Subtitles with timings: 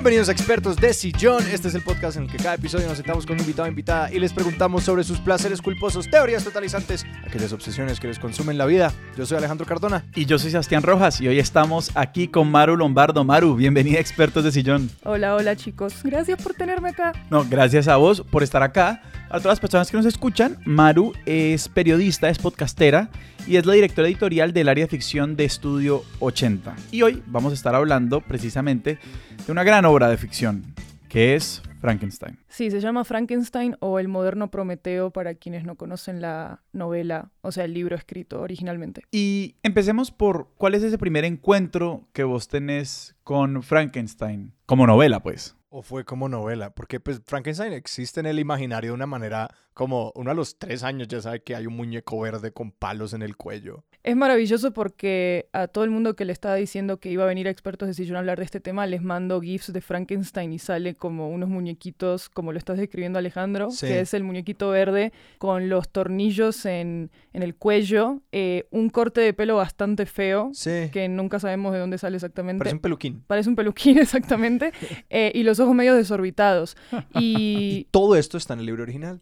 [0.00, 1.44] Bienvenidos a Expertos de Sillón.
[1.52, 3.68] Este es el podcast en el que cada episodio nos sentamos con un invitado o
[3.68, 8.56] invitada y les preguntamos sobre sus placeres culposos, teorías totalizantes, aquellas obsesiones que les consumen
[8.56, 8.94] la vida.
[9.18, 10.06] Yo soy Alejandro Cardona.
[10.14, 13.24] Y yo soy Sebastián Rojas y hoy estamos aquí con Maru Lombardo.
[13.24, 14.88] Maru, bienvenida a Expertos de Sillón.
[15.04, 15.92] Hola, hola chicos.
[16.02, 17.12] Gracias por tenerme acá.
[17.28, 19.02] No, gracias a vos por estar acá.
[19.26, 23.10] A todas las personas que nos escuchan, Maru es periodista, es podcastera
[23.50, 26.76] y es la directora editorial del área de ficción de Estudio 80.
[26.92, 29.00] Y hoy vamos a estar hablando precisamente
[29.44, 30.72] de una gran obra de ficción,
[31.08, 32.38] que es Frankenstein.
[32.46, 37.50] Sí, se llama Frankenstein o El moderno Prometeo para quienes no conocen la novela, o
[37.50, 39.02] sea, el libro escrito originalmente.
[39.10, 45.24] Y empecemos por cuál es ese primer encuentro que vos tenés con Frankenstein, como novela,
[45.24, 45.56] pues.
[45.70, 50.12] O fue como novela, porque pues Frankenstein existe en el imaginario de una manera como
[50.14, 53.22] uno a los tres años ya sabe que hay un muñeco verde con palos en
[53.22, 53.82] el cuello.
[54.02, 57.48] Es maravilloso porque a todo el mundo que le estaba diciendo que iba a venir
[57.48, 60.58] a expertos de sillón a hablar de este tema, les mando GIFs de Frankenstein y
[60.58, 65.70] sale como unos muñequitos, como lo estás describiendo Alejandro, que es el muñequito verde con
[65.70, 70.50] los tornillos en, en el cuello, eh, un corte de pelo bastante feo,
[70.92, 72.58] que nunca sabemos de dónde sale exactamente.
[72.58, 73.24] Parece un peluquín.
[73.26, 74.72] Parece un peluquín, exactamente.
[75.12, 76.76] Eh, y los ojos medio desorbitados.
[77.14, 77.86] Y...
[77.90, 79.20] todo esto está en el libro original.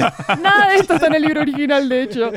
[0.42, 2.30] Nada de esto está en el libro original, de hecho.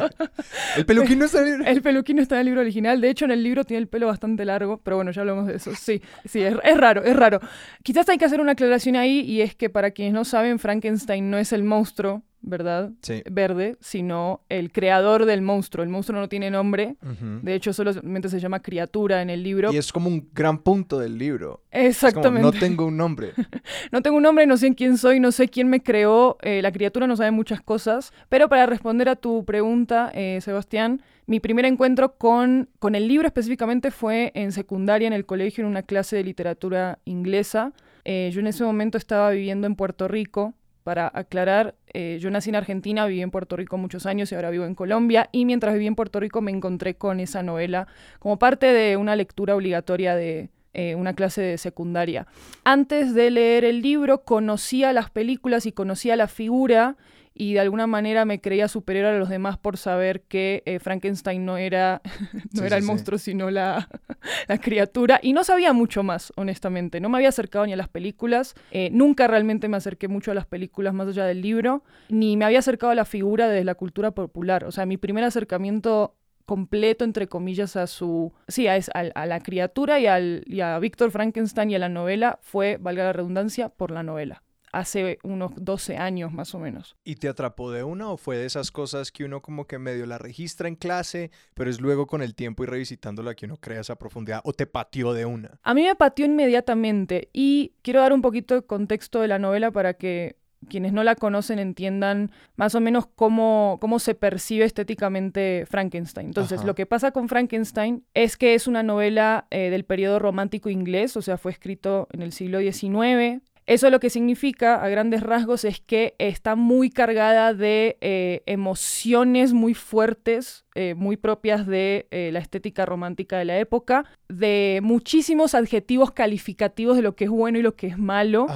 [0.78, 1.72] el peluquín no está en el libro.
[1.72, 3.02] El peluquín no está en el libro original.
[3.02, 5.56] De hecho, en el libro tiene el pelo bastante largo, pero bueno, ya hablamos de
[5.56, 5.72] eso.
[5.76, 7.40] Sí, sí, es, es raro, es raro.
[7.84, 11.30] Quizás hay que hacer una aclaración ahí y es que para quienes no saben, Frankenstein
[11.30, 12.92] no es el monstruo ¿verdad?
[13.02, 13.22] Sí.
[13.30, 15.84] Verde, sino el creador del monstruo.
[15.84, 16.96] El monstruo no tiene nombre,
[17.42, 19.72] de hecho solamente se llama criatura en el libro.
[19.72, 21.64] Y es como un gran punto del libro.
[21.72, 22.42] Exactamente.
[22.42, 23.34] no tengo un nombre.
[23.92, 26.38] no tengo un nombre, no sé quién soy, no sé quién me creó.
[26.42, 28.12] Eh, la criatura no sabe muchas cosas.
[28.30, 33.28] Pero para responder a tu pregunta, eh, Sebastián, mi primer encuentro con, con el libro
[33.28, 37.74] específicamente fue en secundaria, en el colegio, en una clase de literatura inglesa.
[38.06, 42.50] Eh, yo en ese momento estaba viviendo en Puerto Rico para aclarar, eh, yo nací
[42.50, 45.30] en Argentina, viví en Puerto Rico muchos años y ahora vivo en Colombia.
[45.32, 47.88] Y mientras viví en Puerto Rico me encontré con esa novela
[48.20, 52.28] como parte de una lectura obligatoria de eh, una clase de secundaria.
[52.64, 56.96] Antes de leer el libro conocía las películas y conocía la figura
[57.40, 61.46] y de alguna manera me creía superior a los demás por saber que eh, Frankenstein
[61.46, 62.02] no era,
[62.52, 63.88] no era el monstruo, sino la,
[64.50, 65.22] la, criatura.
[65.24, 67.00] Y no sabía mucho más, honestamente.
[67.00, 68.56] No me había acercado ni a las películas.
[68.72, 72.44] Eh, nunca realmente me acerqué mucho a las películas más allá del libro, ni me
[72.44, 74.66] había acercado a la figura de la cultura popular.
[74.66, 78.34] O sea, mi primer acercamiento completo, entre comillas, a su...
[78.50, 82.38] Sí, a, a, la criatura y, al, y a Víctor Frankenstein y a la novela
[82.42, 86.96] fue, valga la redundancia, por la novela hace unos 12 años más o menos.
[87.04, 90.06] ¿Y te atrapó de una o fue de esas cosas que uno como que medio
[90.06, 93.82] la registra en clase, pero es luego con el tiempo y revisitándola que uno crea
[93.82, 95.60] esa profundidad o te pateó de una?
[95.64, 99.72] A mí me pateó inmediatamente y quiero dar un poquito de contexto de la novela
[99.72, 105.66] para que quienes no la conocen entiendan más o menos cómo, cómo se percibe estéticamente
[105.70, 106.28] Frankenstein.
[106.28, 110.70] Entonces, lo que pasa con Frankenstein es que es una novela eh, del periodo romántico
[110.70, 115.22] inglés, o sea, fue escrito en el siglo XIX, eso lo que significa, a grandes
[115.22, 122.08] rasgos, es que está muy cargada de eh, emociones muy fuertes, eh, muy propias de
[122.10, 127.30] eh, la estética romántica de la época, de muchísimos adjetivos calificativos de lo que es
[127.30, 128.48] bueno y lo que es malo,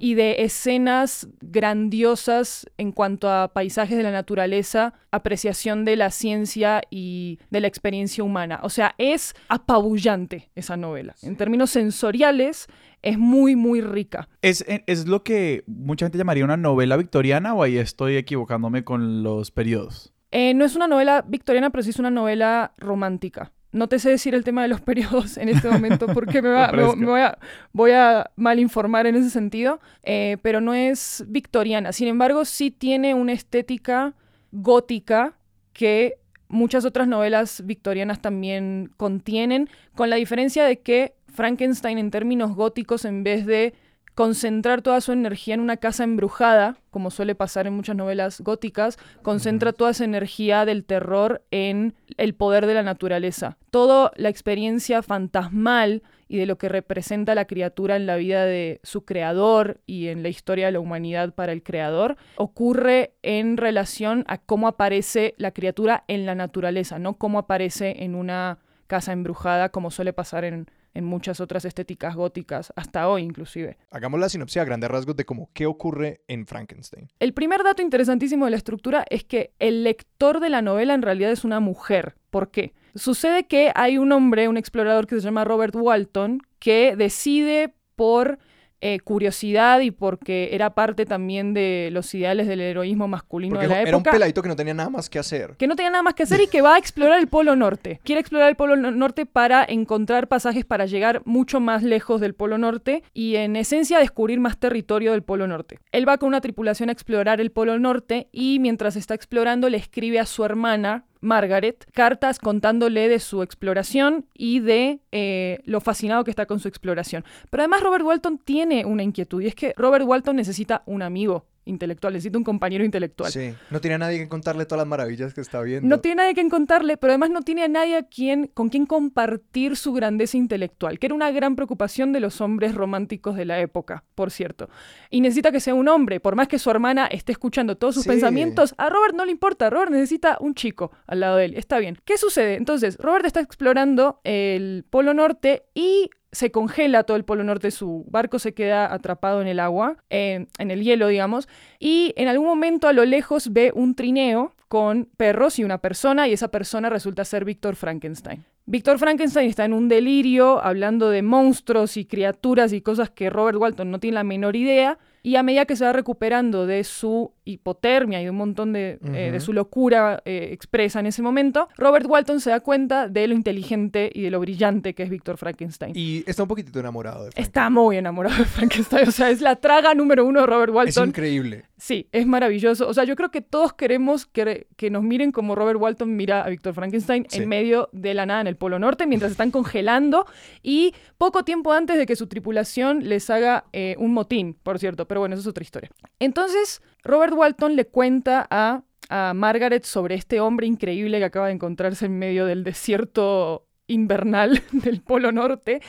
[0.00, 6.82] y de escenas grandiosas en cuanto a paisajes de la naturaleza, apreciación de la ciencia
[6.90, 8.58] y de la experiencia humana.
[8.64, 11.14] O sea, es apabullante esa novela.
[11.22, 12.66] En términos sensoriales,
[13.06, 14.28] es muy, muy rica.
[14.42, 19.22] ¿Es, ¿Es lo que mucha gente llamaría una novela victoriana o ahí estoy equivocándome con
[19.22, 20.12] los periodos?
[20.32, 23.52] Eh, no es una novela victoriana, pero sí es una novela romántica.
[23.70, 27.20] No te sé decir el tema de los periodos en este momento porque me, voy,
[27.20, 27.38] a,
[27.72, 31.92] voy, a, mal informar en ese sentido, eh, pero no es victoriana.
[31.92, 34.14] Sin embargo, sí tiene una estética
[34.50, 35.36] gótica
[35.72, 36.18] que
[36.48, 43.04] muchas otras novelas victorianas también contienen, con la diferencia de que Frankenstein en términos góticos,
[43.04, 43.74] en vez de
[44.16, 48.98] concentrar toda su energía en una casa embrujada, como suele pasar en muchas novelas góticas,
[49.20, 53.58] concentra toda esa energía del terror en el poder de la naturaleza.
[53.70, 58.80] Toda la experiencia fantasmal y de lo que representa la criatura en la vida de
[58.84, 64.24] su creador y en la historia de la humanidad para el creador, ocurre en relación
[64.28, 69.68] a cómo aparece la criatura en la naturaleza, no cómo aparece en una casa embrujada
[69.68, 73.78] como suele pasar en en muchas otras estéticas góticas, hasta hoy inclusive.
[73.90, 77.08] Hagamos la sinopsia a grandes rasgos de cómo qué ocurre en Frankenstein.
[77.20, 81.02] El primer dato interesantísimo de la estructura es que el lector de la novela en
[81.02, 82.16] realidad es una mujer.
[82.30, 82.72] ¿Por qué?
[82.94, 88.38] Sucede que hay un hombre, un explorador que se llama Robert Walton, que decide por
[88.80, 93.74] eh, curiosidad y porque era parte también de los ideales del heroísmo masculino Porque de
[93.74, 94.10] la era un época.
[94.12, 95.56] peladito que no tenía nada más que hacer.
[95.56, 98.00] que no tenía nada más que hacer y que va a explorar el Polo Norte.
[98.04, 102.34] Quiere explorar el Polo no- Norte para encontrar pasajes para llegar mucho más lejos del
[102.34, 105.78] Polo Norte y en esencia descubrir más territorio del Polo Norte.
[105.92, 109.78] Él va con una tripulación a explorar el Polo Norte y mientras está explorando le
[109.78, 116.24] escribe a su hermana Margaret cartas contándole de su exploración y de eh, lo fascinado
[116.24, 117.24] que está con su exploración.
[117.50, 121.46] Pero además Robert Walton tiene una inquietud y es que Robert Walton necesita un amigo
[121.66, 123.30] intelectual, necesita un compañero intelectual.
[123.30, 123.54] Sí.
[123.70, 125.86] No tenía nadie que contarle todas las maravillas que está viendo.
[125.88, 128.86] No tiene nadie que contarle, pero además no tiene a nadie a quien, con quien
[128.86, 133.60] compartir su grandeza intelectual, que era una gran preocupación de los hombres románticos de la
[133.60, 134.68] época, por cierto.
[135.10, 138.04] Y necesita que sea un hombre, por más que su hermana esté escuchando todos sus
[138.04, 138.10] Sí.
[138.10, 141.54] pensamientos, a Robert no le importa, Robert necesita un chico al lado de él.
[141.56, 141.98] Está bien.
[142.04, 142.54] ¿Qué sucede?
[142.54, 148.04] Entonces, Robert está explorando el Polo Norte y se congela todo el Polo Norte, su
[148.10, 151.48] barco se queda atrapado en el agua, eh, en el hielo, digamos,
[151.78, 156.28] y en algún momento a lo lejos ve un trineo con perros y una persona,
[156.28, 158.44] y esa persona resulta ser Víctor Frankenstein.
[158.66, 163.56] Víctor Frankenstein está en un delirio hablando de monstruos y criaturas y cosas que Robert
[163.56, 167.32] Walton no tiene la menor idea, y a medida que se va recuperando de su
[167.44, 171.68] hipotermia y de un montón de, eh, de su locura eh, expresa en ese momento,
[171.76, 175.36] Robert Walton se da cuenta de lo inteligente y de lo brillante que es Víctor
[175.36, 175.92] Frankenstein.
[175.96, 177.42] Y está un poquitito enamorado de Frank.
[177.44, 180.76] Está muy enamorado de Frankenstein, o sea, es la traga número uno de Robert Es
[180.76, 181.08] Walton.
[181.08, 181.64] increíble.
[181.76, 182.88] Sí, es maravilloso.
[182.88, 186.42] O sea, yo creo que todos queremos que, que nos miren como Robert Walton mira
[186.42, 187.42] a Víctor Frankenstein Sí.
[187.42, 190.24] en medio de la nada en el Polo Norte mientras están congelando
[190.62, 195.06] y poco tiempo antes de que su tripulación les haga eh, un motín, por cierto.
[195.06, 195.90] Pero bueno, eso es otra historia.
[196.18, 201.54] Entonces, Robert Walton le cuenta a, a Margaret sobre este hombre increíble que acaba de
[201.54, 205.80] encontrarse en medio del desierto invernal del Polo Norte.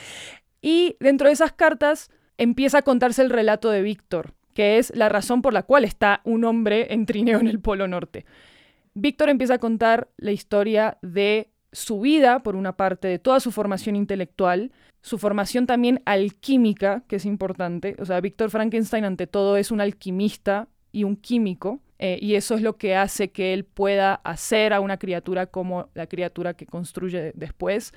[0.60, 5.08] Y dentro de esas cartas empieza a contarse el relato de Víctor, que es la
[5.08, 8.24] razón por la cual está un hombre en trineo en el Polo Norte.
[8.94, 13.52] Víctor empieza a contar la historia de su vida, por una parte, de toda su
[13.52, 17.96] formación intelectual, su formación también alquímica, que es importante.
[17.98, 22.54] O sea, Víctor Frankenstein ante todo es un alquimista y un químico, eh, y eso
[22.54, 26.66] es lo que hace que él pueda hacer a una criatura como la criatura que
[26.66, 27.92] construye después.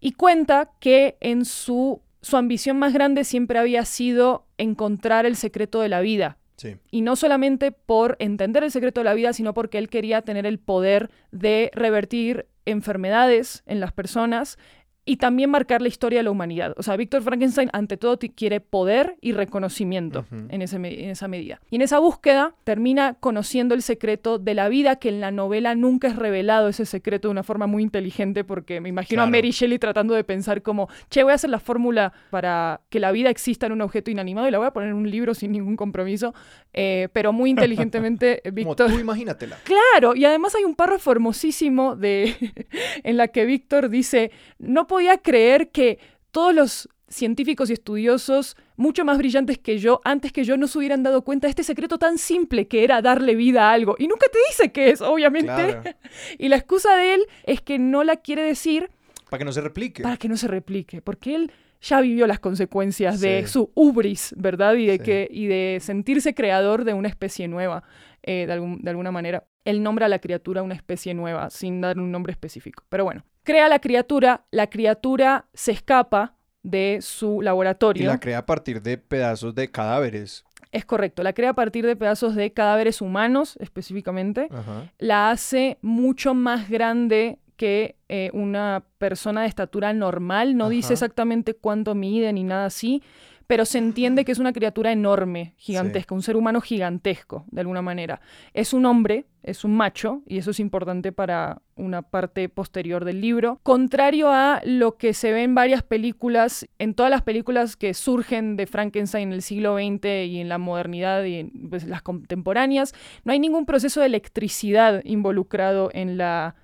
[0.00, 5.80] Y cuenta que en su, su ambición más grande siempre había sido encontrar el secreto
[5.80, 6.76] de la vida, Sí.
[6.92, 10.46] y no solamente por entender el secreto de la vida, sino porque él quería tener
[10.46, 14.58] el poder de revertir enfermedades en las personas
[15.04, 16.74] y también marcar la historia de la humanidad.
[16.76, 21.60] O sea, Víctor Frankenstein ante todo quiere poder y reconocimiento en, ese en esa medida.
[21.70, 25.74] Y en esa búsqueda termina conociendo el secreto de la vida que en la novela
[25.74, 29.26] nunca es revelado ese secreto de una forma muy inteligente porque me imagino a.
[29.26, 33.12] Mary Shelley tratando de pensar como, che, voy a hacer la fórmula para que la
[33.12, 35.52] vida exista en un objeto inanimado y la voy a poner en un libro sin
[35.52, 36.34] ningún compromiso,
[36.72, 38.92] eh, pero muy inteligentemente Como Víctor...
[38.92, 39.58] tú imagínatela.
[39.64, 42.36] Claro, y además hay un párrafo hermosísimo de
[43.02, 45.98] en la que Víctor dice, no podía creer que
[46.30, 50.78] todos los científicos y estudiosos mucho más brillantes que yo, antes que yo, no se
[50.78, 53.96] hubieran dado cuenta de este secreto tan simple que era darle vida a algo.
[53.98, 55.46] Y nunca te dice qué es, obviamente.
[55.52, 55.82] Claro.
[56.38, 58.90] Y la excusa de él es que no la quiere decir
[59.28, 60.02] Para que no se replique.
[60.02, 61.52] para que no se replique, porque él
[61.82, 64.74] ya vivió las consecuencias de su ubris, ¿verdad?
[64.76, 65.04] Y de, Sí.
[65.04, 67.82] que, y de sentirse creador de una especie nueva,
[68.22, 69.44] eh, de, algún- de alguna manera.
[69.64, 72.84] Él nombra a la criatura una especie nueva, sin dar un nombre específico.
[72.88, 78.06] Pero bueno, crea la criatura, la criatura se escapa de su Y laboratorio.
[78.06, 80.44] la crea a partir de pedazos de cadáveres.
[80.70, 84.90] Es correcto, la crea a partir de pedazos de cadáveres humanos, específicamente Ajá.
[84.98, 90.56] la hace mucho más grande que eh, una persona de estatura normal.
[90.56, 93.02] No dice exactamente cuánto mide ni nada así,
[93.46, 97.82] pero se entiende que es una criatura enorme, gigantesca, un ser humano gigantesco, de alguna
[97.82, 98.20] manera.
[98.54, 103.20] Es un hombre, es un macho, y eso es importante para una parte posterior del
[103.20, 103.60] libro.
[103.62, 108.56] Contrario a lo que se ve en varias películas, en todas las películas que surgen
[108.56, 112.94] de Frankenstein en el siglo XX y en la modernidad y en pues, las contemporáneas,
[113.24, 116.56] no hay ningún proceso de electricidad involucrado en la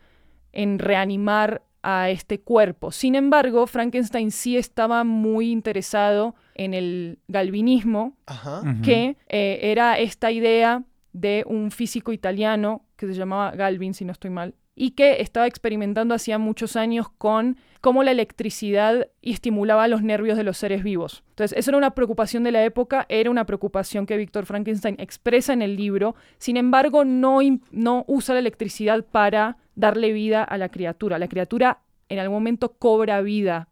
[0.52, 2.90] en reanimar a este cuerpo.
[2.90, 8.62] Sin embargo, Frankenstein sí estaba muy interesado en el galvinismo, Ajá.
[8.82, 14.12] Que eh, era esta idea de un físico italiano que se llamaba Galvin, si no
[14.12, 20.02] estoy mal, y que estaba experimentando hacía muchos años con cómo la electricidad estimulaba los
[20.02, 21.24] nervios de los seres vivos.
[21.30, 25.52] Entonces, eso era una preocupación de la época, era una preocupación que Víctor Frankenstein expresa
[25.52, 27.40] en el libro, sin embargo, no,
[27.72, 31.18] no usa la electricidad para darle vida a la criatura.
[31.18, 33.68] La criatura en algún momento cobra vida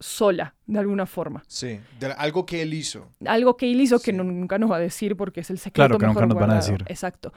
[0.00, 1.44] sola, de alguna forma.
[1.46, 3.10] Sí, de algo que él hizo.
[3.24, 5.96] Algo que él hizo que no- nunca nos va a decir porque es el secreto
[5.96, 6.82] Claro que nunca nos van a decir.
[6.88, 7.32] Exacto.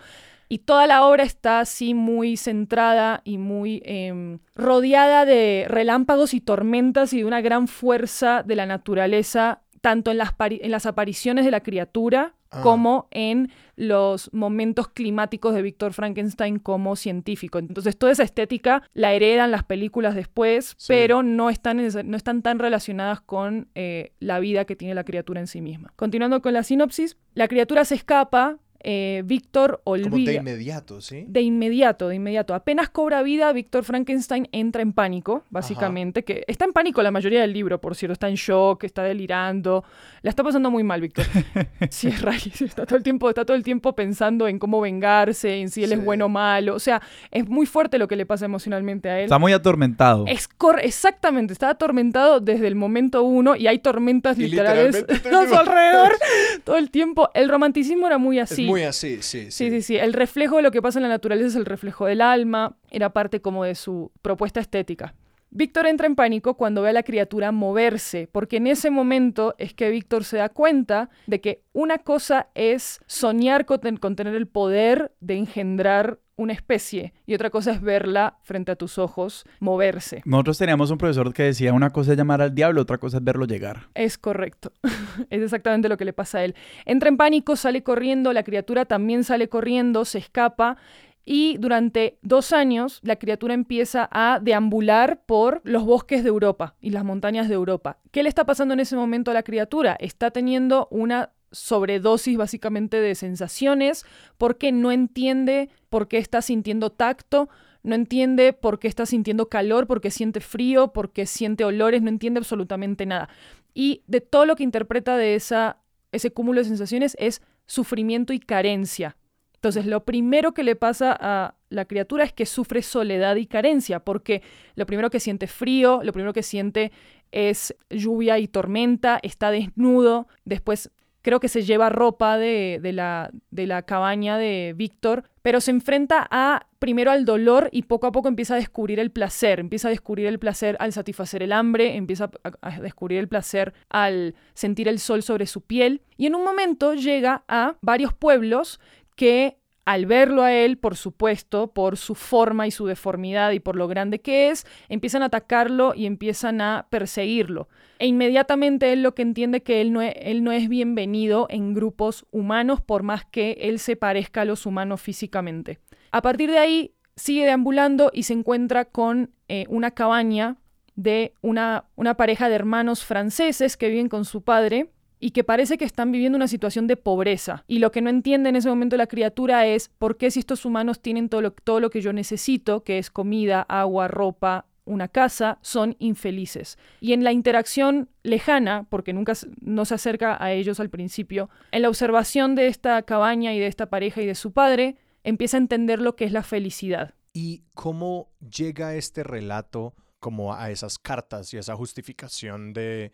[0.50, 6.42] Y toda la obra está así muy centrada y muy em, rodeada de relámpagos y
[6.42, 10.86] tormentas y de una gran fuerza de la naturaleza, tanto en las, pari- en las
[10.88, 12.62] apariciones de la criatura Ah.
[12.64, 17.60] como en los momentos climáticos de Víctor Frankenstein como científico.
[17.60, 20.88] Entonces, toda esa estética la heredan las películas después, Sí.
[20.88, 25.04] pero no están, neces- no están tan relacionadas con eh, la vida que tiene la
[25.04, 25.94] criatura en sí misma.
[25.96, 30.34] Continuando con la sinopsis, la criatura se escapa, eh, Víctor Como de olvida.
[30.34, 31.26] inmediato, ¿sí?
[31.28, 32.54] De inmediato, de inmediato.
[32.54, 37.42] Apenas cobra vida, Víctor Frankenstein entra en pánico, básicamente, que está en pánico la mayoría
[37.42, 39.84] del libro, por cierto, está en shock, está delirando,
[40.22, 41.26] la está pasando muy mal, Víctor.
[41.90, 45.70] Sí, es está todo el tiempo, está todo el tiempo pensando en cómo vengarse, en
[45.70, 45.96] si él Sí.
[45.96, 49.18] es bueno o malo, o sea, es muy fuerte lo que le pasa emocionalmente a
[49.20, 49.24] él.
[49.26, 50.26] Está muy atormentado.
[50.28, 55.00] Es cor- exactamente, está atormentado desde el momento uno y hay tormentas Y literales a
[55.00, 55.56] el su tiempo.
[55.58, 56.12] alrededor
[56.64, 57.30] todo el tiempo.
[57.34, 58.69] El romanticismo era muy así.
[58.70, 59.52] Muy así, sí, sí.
[59.52, 59.98] Sí, sí, sí.
[59.98, 62.78] El reflejo de lo que pasa en la naturaleza es el reflejo del alma.
[62.90, 65.14] Era parte como de su propuesta estética.
[65.52, 69.74] Víctor entra en pánico cuando ve a la criatura moverse, porque en ese momento es
[69.74, 74.48] que Víctor se da cuenta de que una cosa es soñar con, con tener el
[74.48, 80.22] poder de engendrar una especie y otra cosa es verla frente a tus ojos moverse.
[80.26, 83.24] Nosotros teníamos un profesor que decía una cosa es llamar al diablo, otra cosa es
[83.24, 83.90] verlo llegar.
[83.94, 84.72] Es correcto.
[85.30, 86.56] es exactamente lo que le pasa a él.
[86.86, 90.78] Entra en pánico, sale corriendo, la criatura también sale corriendo, se escapa
[91.26, 96.92] y durante dos años la criatura empieza a deambular por los bosques de Europa y
[96.92, 97.98] las montañas de Europa.
[98.12, 99.98] ¿Qué le está pasando en ese momento a la criatura?
[100.00, 104.06] Está teniendo una sobredosis básicamente de sensaciones
[104.38, 107.50] porque no entiende por qué está sintiendo tacto,
[107.84, 112.40] no entiende por qué está sintiendo calor, porque siente frío, porque siente olores, no entiende
[112.40, 113.30] absolutamente nada.
[113.74, 115.78] Y de todo lo que interpreta de esa,
[116.12, 119.16] ese cúmulo de sensaciones es sufrimiento y carencia.
[119.56, 124.00] Entonces, lo primero que le pasa a la criatura es que sufre soledad y carencia,
[124.00, 124.42] porque
[124.76, 126.92] lo primero que siente frío, lo primero que siente
[127.32, 133.68] es lluvia y tormenta, está desnudo, después creo que se lleva ropa de, la, de
[133.68, 138.28] la cabaña de Víctor, pero se enfrenta a primero al dolor y poco a poco
[138.28, 142.32] empieza a descubrir el placer, empieza a descubrir el placer al satisfacer el hambre, empieza
[142.44, 146.44] a, a descubrir el placer al sentir el sol sobre su piel y en un
[146.44, 148.80] momento llega a varios pueblos
[149.16, 149.60] que
[149.90, 153.88] al verlo a él, por supuesto, por su forma y su deformidad y por lo
[153.88, 157.70] grande que es, empiezan a atacarlo y empiezan a perseguirlo.
[158.00, 161.74] E inmediatamente él lo que entiende que él no es, él no es bienvenido en
[161.74, 165.80] grupos humanos por más que él se parezca a los humanos físicamente.
[166.12, 170.58] A partir de ahí sigue deambulando y se encuentra con eh, una cabaña
[170.96, 171.86] de una,
[172.18, 176.38] pareja de hermanos franceses que viven con su padre y que parece que están viviendo
[176.38, 177.66] una situación de pobreza.
[177.68, 180.64] Y lo que no entiende en ese momento la criatura es por qué si estos
[180.64, 185.96] humanos tienen todo lo que yo necesito, que es comida, agua, ropa, una casa, son
[186.00, 186.78] infelices.
[187.00, 191.84] Y en la interacción lejana, porque nunca no se acerca a ellos al principio, en
[191.84, 195.60] la observación de esta cabaña y de esta pareja y de su padre, empieza a
[195.60, 197.14] entender lo que es la felicidad.
[197.34, 203.14] ¿Y cómo llega este relato como a esas cartas y a esa justificación de...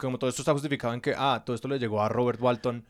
[0.00, 2.84] Como, todo esto está justificado en que, ah, todo esto le llegó a Robert Walton.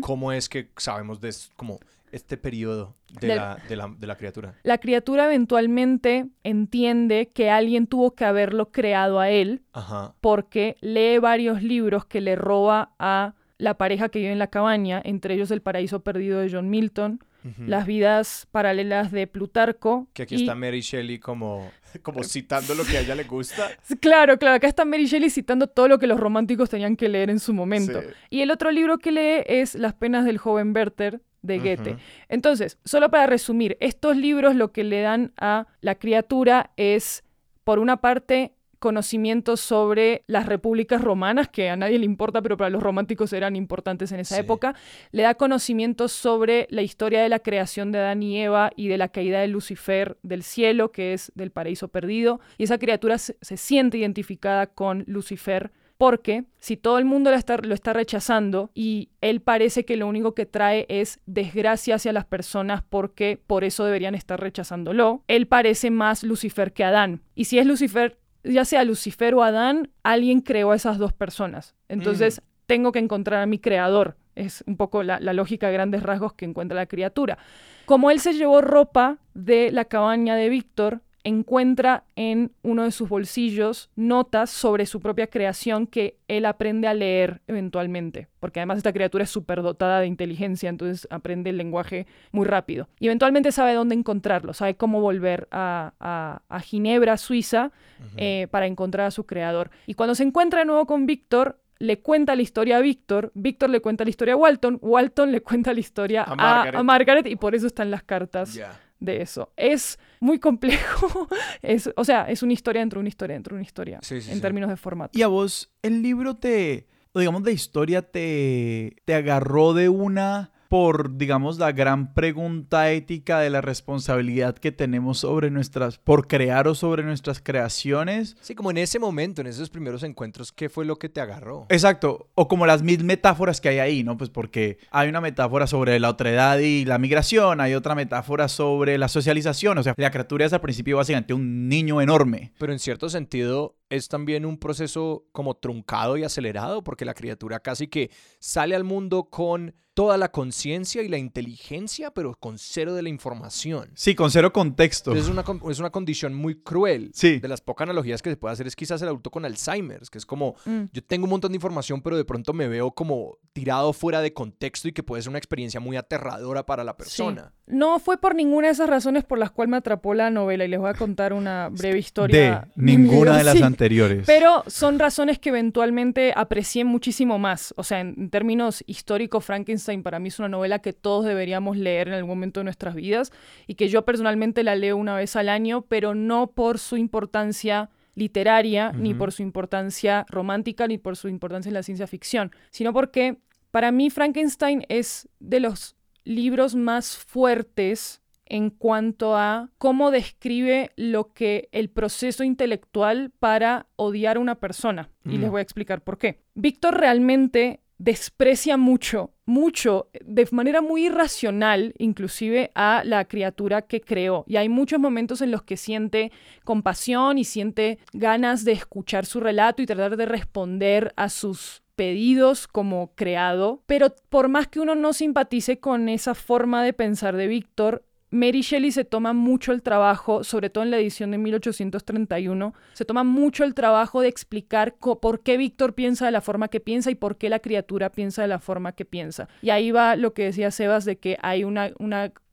[0.00, 1.80] ¿Cómo es que sabemos de como
[2.12, 4.54] este periodo de, la, de, la, de la criatura?
[4.62, 10.14] La criatura eventualmente entiende que alguien tuvo que haberlo creado a él Ajá.
[10.20, 15.00] porque lee varios libros que le roba a la pareja que vive en la cabaña,
[15.04, 17.20] entre ellos El paraíso perdido de John Milton.
[17.58, 20.06] Las vidas paralelas de Plutarco.
[20.12, 23.68] Que aquí y- está Mary Shelley como, como citando lo que a ella le gusta.
[24.00, 27.30] Claro, claro, acá está Mary Shelley citando todo lo que los románticos tenían que leer
[27.30, 28.00] en su momento.
[28.00, 28.06] Sí.
[28.30, 31.96] Y el otro libro que lee es Las penas del joven Werther de Goethe.
[32.28, 37.24] Entonces, solo para resumir, estos libros lo que le dan a la criatura es,
[37.64, 42.68] por una parte, conocimientos sobre las repúblicas romanas, que a nadie le importa, pero para
[42.68, 44.40] los románticos eran importantes en esa Sí.
[44.40, 44.74] época.
[45.12, 48.98] Le da conocimientos sobre la historia de la creación de Adán y Eva y de
[48.98, 52.40] la caída de Lucifer del cielo, que es del paraíso perdido.
[52.58, 55.70] Y esa criatura se, se siente identificada con Lucifer.
[56.02, 60.34] Porque si todo el mundo está- lo está rechazando y él parece que lo único
[60.34, 65.92] que trae es desgracia hacia las personas porque por eso deberían estar rechazándolo, él parece
[65.92, 67.22] más Lucifer que Adán.
[67.36, 71.76] Y si es Lucifer, ya sea Lucifer o Adán, alguien creó a esas dos personas.
[71.88, 74.16] Entonces tengo que encontrar a mi creador.
[74.34, 77.38] Es un poco la, la lógica a grandes rasgos que encuentra la criatura.
[77.84, 83.08] Como él se llevó ropa de la cabaña de Víctor, encuentra en uno de sus
[83.08, 88.92] bolsillos notas sobre su propia creación que él aprende a leer eventualmente, porque además esta
[88.92, 92.88] criatura es súper dotada de inteligencia, entonces aprende el lenguaje muy rápido.
[92.98, 97.70] Y eventualmente sabe dónde encontrarlo, sabe cómo volver a, Ginebra, Suiza,
[98.16, 99.70] eh, para encontrar a su creador.
[99.86, 103.68] Y cuando se encuentra de nuevo con Víctor, le cuenta la historia a Víctor, Víctor
[103.70, 107.26] le cuenta la historia a Walton, Walton le cuenta la historia a, Margaret.
[107.26, 108.56] y por eso están las cartas
[109.04, 109.52] de eso.
[109.56, 111.28] Es muy complejo,
[111.62, 114.40] es, o sea, es una historia dentro de una historia dentro de una historia, en
[114.40, 115.18] términos de formato.
[115.18, 121.18] Y a vos, el libro te, digamos, de historia te, te agarró de una por,
[121.18, 126.74] digamos, la gran pregunta ética de la responsabilidad que tenemos sobre nuestras, por crear o
[126.74, 128.38] sobre nuestras creaciones.
[128.40, 131.66] Sí, como en ese momento, en esos primeros encuentros, ¿qué fue lo que te agarró?
[131.68, 134.16] Exacto, o como las mil metáforas que hay ahí, ¿no?
[134.16, 138.96] Pues porque hay una metáfora sobre la otredad y la migración, hay otra metáfora sobre
[138.96, 142.54] la socialización, o sea, la criatura es al principio básicamente un niño enorme.
[142.56, 147.60] Pero en cierto sentido, es también un proceso como truncado y acelerado, porque la criatura
[147.60, 152.94] casi que sale al mundo con toda la conciencia y la inteligencia, pero con cero
[152.94, 153.90] de la información.
[153.94, 155.14] Sí, con cero contexto.
[155.14, 157.10] Es una, es una condición muy cruel.
[157.12, 157.38] Sí.
[157.40, 160.18] De las pocas analogías que se puede hacer es quizás el adulto con Alzheimer, que
[160.18, 160.84] es como, mm.
[160.92, 164.32] yo tengo un montón de información, pero de pronto me veo como tirado fuera de
[164.32, 167.52] contexto y que puede ser una experiencia muy aterradora para la persona.
[167.66, 170.68] No fue por ninguna de esas razones por las cuales me atrapó la novela y
[170.68, 172.68] les voy a contar una breve historia.
[172.74, 173.81] De ninguna de las anteriores.
[174.26, 177.74] Pero son razones que eventualmente aprecié muchísimo más.
[177.76, 182.08] O sea, en, términos históricos, Frankenstein para mí es una novela que todos deberíamos leer
[182.08, 183.32] en algún momento de nuestras vidas
[183.66, 187.90] y que yo personalmente la leo una vez al año, pero no por su importancia
[188.14, 192.92] literaria, ni por su importancia romántica, ni por su importancia en la ciencia ficción, sino
[192.92, 193.38] porque
[193.70, 198.21] para mí Frankenstein es de los libros más fuertes
[198.52, 205.08] en cuanto a cómo describe lo que el proceso intelectual para odiar a una persona.
[205.24, 205.50] Y les mm.
[205.50, 206.42] voy a explicar por qué.
[206.54, 214.44] Víctor realmente desprecia mucho, mucho, de manera muy irracional, inclusive a la criatura que creó.
[214.46, 216.30] Y hay muchos momentos en los que siente
[216.64, 222.66] compasión y siente ganas de escuchar su relato y tratar de responder a sus pedidos
[222.66, 227.46] como creado, pero por más que uno no simpatice con esa forma de pensar de
[227.46, 232.74] Víctor, Mary Shelley se toma mucho el trabajo, sobre todo en la edición de 1831,
[232.94, 236.80] se toma mucho el trabajo de explicar por qué Víctor piensa de la forma que
[236.80, 239.48] piensa y por qué la criatura piensa de la forma que piensa.
[239.60, 241.92] Y ahí va lo que decía Sebas de que hay una,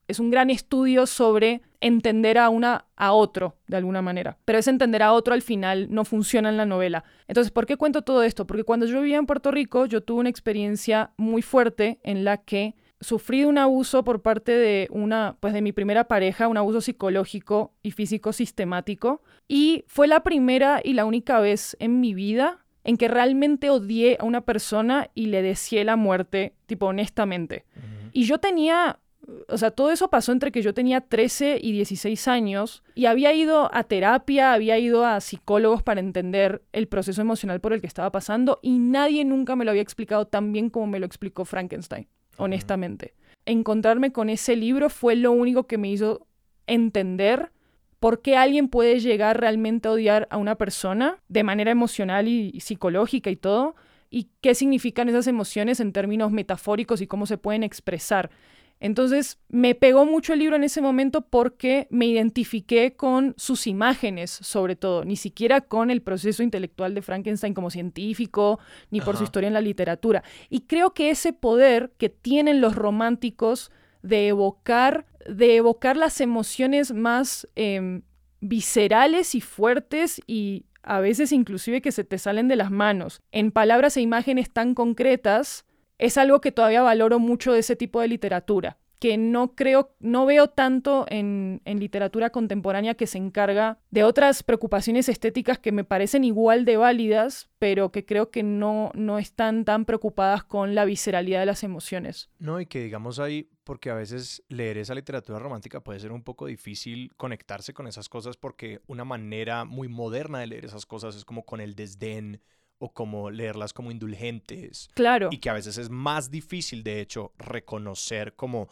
[0.09, 4.37] es un gran estudio sobre entender a una a otro de alguna manera.
[4.43, 7.05] Pero ese entender a otro al final no funciona en la novela.
[7.29, 8.45] Entonces, ¿por qué cuento todo esto?
[8.45, 12.35] Porque cuando yo vivía en Puerto Rico, yo tuve una experiencia muy fuerte en la
[12.35, 16.81] que sufrí un abuso por parte de una, pues de mi primera pareja, un abuso
[16.81, 19.21] psicológico y físico sistemático.
[19.47, 24.17] Y fue la primera y la única vez en mi vida en que realmente odié
[24.19, 27.65] a una persona y le deseé la muerte, tipo honestamente.
[28.13, 28.99] Y yo tenía
[29.47, 33.33] o sea, todo eso pasó entre que yo tenía 13 y 16 años y había
[33.33, 37.87] ido a terapia, había ido a psicólogos para entender el proceso emocional por el que
[37.87, 41.45] estaba pasando y nadie nunca me lo había explicado tan bien como me lo explicó
[41.45, 42.07] Frankenstein,
[42.39, 43.13] honestamente.
[43.45, 46.27] Encontrarme con ese libro fue lo único que me hizo
[46.67, 47.51] entender
[47.99, 52.59] por qué alguien puede llegar realmente a odiar a una persona de manera emocional y
[52.59, 53.75] psicológica y todo,
[54.09, 58.31] y qué significan esas emociones en términos metafóricos y cómo se pueden expresar.
[58.79, 64.31] Entonces me pegó mucho el libro en ese momento porque me identifiqué con sus imágenes,
[64.31, 69.25] sobre todo, ni siquiera con el proceso intelectual de Frankenstein como científico, ni por su
[69.25, 70.23] historia en la literatura.
[70.49, 76.93] Y creo que ese poder que tienen los románticos de evocar, de evocar las emociones
[76.93, 78.03] más em,
[78.39, 83.51] viscerales y fuertes y a veces inclusive que se te salen de las manos, en
[83.51, 85.65] palabras e imágenes tan concretas,
[85.99, 90.25] es algo que todavía valoro mucho de ese tipo de literatura, que no creo, no
[90.25, 96.23] veo tanto en, literatura contemporánea que se encarga de otras preocupaciones estéticas que me parecen
[96.23, 101.41] igual de válidas, pero que creo que no, no están tan preocupadas con la visceralidad
[101.41, 102.29] de las emociones.
[102.39, 106.23] No, y que digamos ahí, porque a veces leer esa literatura romántica puede ser un
[106.23, 111.15] poco difícil conectarse con esas cosas porque una manera muy moderna de leer esas cosas
[111.15, 112.41] es como con el desdén
[112.79, 114.89] o como leerlas como indulgentes.
[114.93, 115.29] Claro.
[115.31, 118.69] Y que a veces es más difícil, de hecho, reconocer como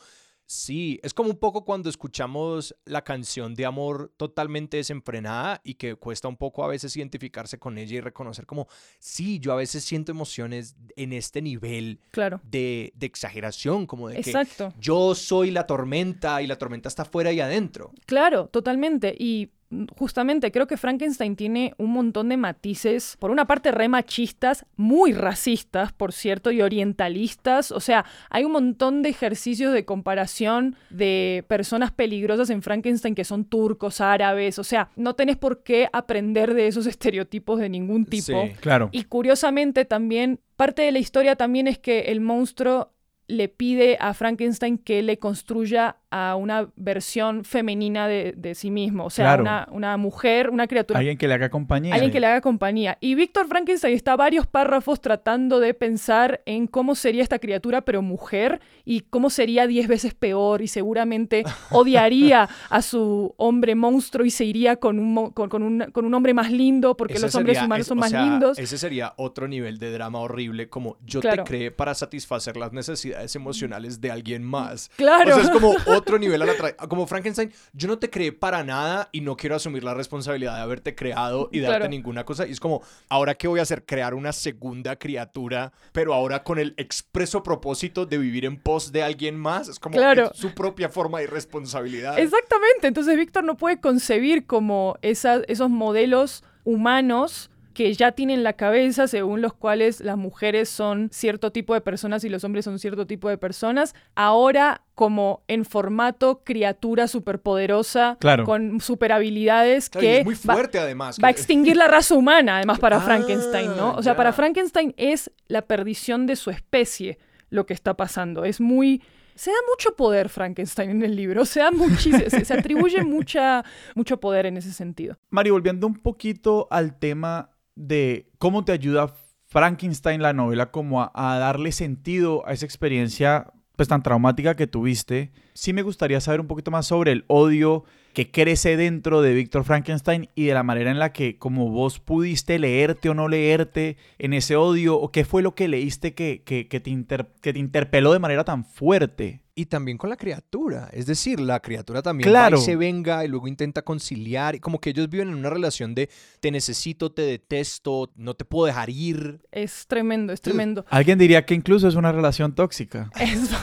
[0.49, 5.95] Sí, es como un poco cuando escuchamos la canción de amor totalmente desenfrenada y que
[5.95, 8.67] cuesta un poco a veces identificarse con ella y reconocer como,
[8.97, 12.39] sí, yo a veces siento emociones en este nivel claro.
[12.45, 14.69] de, de, exageración, como de Exacto.
[14.69, 17.91] que yo soy la tormenta y la tormenta está fuera y adentro.
[18.05, 19.13] Claro, totalmente.
[19.19, 19.51] Y
[19.97, 25.13] justamente creo que Frankenstein tiene un montón de matices, por una parte re machistas, muy
[25.13, 31.43] racistas, por cierto, y orientalistas, o sea, hay un montón de ejercicios de comparación de
[31.47, 36.53] personas peligrosas en Frankenstein que son turcos, árabes, o sea, no tenés por qué aprender
[36.53, 38.43] de esos estereotipos de ningún tipo.
[38.43, 38.53] Sí.
[38.61, 38.89] Claro.
[38.91, 42.93] Y curiosamente también, parte de la historia también es que el monstruo
[43.27, 49.05] le pide a Frankenstein que le construya a una versión femenina de, de sí mismo,
[49.05, 49.43] o sea, Claro.
[49.43, 51.93] una, una mujer, una criatura Alguien que le haga compañía.
[51.93, 52.97] Alguien que le haga compañía.
[53.01, 58.01] Y Víctor Frankenstein está varios párrafos tratando de pensar en cómo sería esta criatura, pero
[58.01, 64.31] mujer, y cómo sería diez veces peor, y seguramente odiaría a su hombre monstruo y
[64.31, 67.23] se iría con un, mo- con, con un, con un hombre más lindo, porque Ese
[67.27, 68.57] los hombres sería- humanos es- son más sea, lindos.
[68.59, 71.43] Ese sería otro nivel de drama horrible, como yo Claro.
[71.43, 74.89] te creé para satisfacer las necesidades emocionales de alguien más.
[74.95, 75.31] Claro.
[75.31, 78.31] O sea, es como otro nivel a la tra- Como Frankenstein, yo no te creé
[78.31, 81.89] para nada y no quiero asumir la responsabilidad de haberte creado y darte Claro.
[81.89, 82.47] ninguna cosa.
[82.47, 83.85] Y es como, ¿ahora qué voy a hacer?
[83.85, 89.03] Crear una segunda criatura, pero ahora con el expreso propósito de vivir en pos de
[89.03, 89.67] alguien más.
[89.67, 90.31] Es como Claro.
[90.33, 92.17] es su propia forma de irresponsabilidad.
[92.19, 98.53] Exactamente, entonces Víctor no puede concebir como esa- esos modelos humanos que ya tienen la
[98.53, 102.79] cabeza según los cuales las mujeres son cierto tipo de personas y los hombres son
[102.79, 108.45] cierto tipo de personas, ahora como en formato criatura superpoderosa Claro.
[108.45, 111.19] con super habilidades Claro, y que es muy va- fuerte además.
[111.23, 113.91] va a extinguir la raza humana, además, para Ah, Frankenstein, ¿no?
[113.93, 114.17] O sea, ya.
[114.17, 117.19] para Frankenstein es la perdición de su especie
[117.51, 118.43] lo que está pasando.
[118.43, 119.03] Es muy...
[119.35, 123.63] Se da mucho poder Frankenstein en el libro, se da muchísimo, se, se atribuye mucha,
[123.93, 125.15] mucho poder en ese sentido.
[125.29, 129.13] Mari, volviendo un poquito al tema de cómo te ayuda
[129.45, 135.31] Frankenstein la novela como a, darle sentido a esa experiencia pues tan traumática que tuviste,
[135.53, 139.63] sí me gustaría saber un poquito más sobre el odio que crece dentro de Víctor
[139.63, 143.97] Frankenstein y de la manera en la que como vos pudiste leerte o no leerte
[144.17, 147.05] en ese odio o qué fue lo que leíste que, que, que te,
[147.39, 149.43] que te interpeló de manera tan fuerte.
[149.59, 150.87] Y también con la criatura.
[150.93, 152.57] Es decir, la criatura también Claro.
[152.57, 154.53] va y se venga y luego intenta conciliar.
[154.53, 158.45] Y como que ellos viven en una relación de te necesito, te detesto, no te
[158.45, 159.39] puedo dejar ir.
[159.51, 160.85] Es tremendo, es tremendo.
[160.89, 163.09] Alguien diría que incluso es una relación tóxica.
[163.19, 163.49] Es...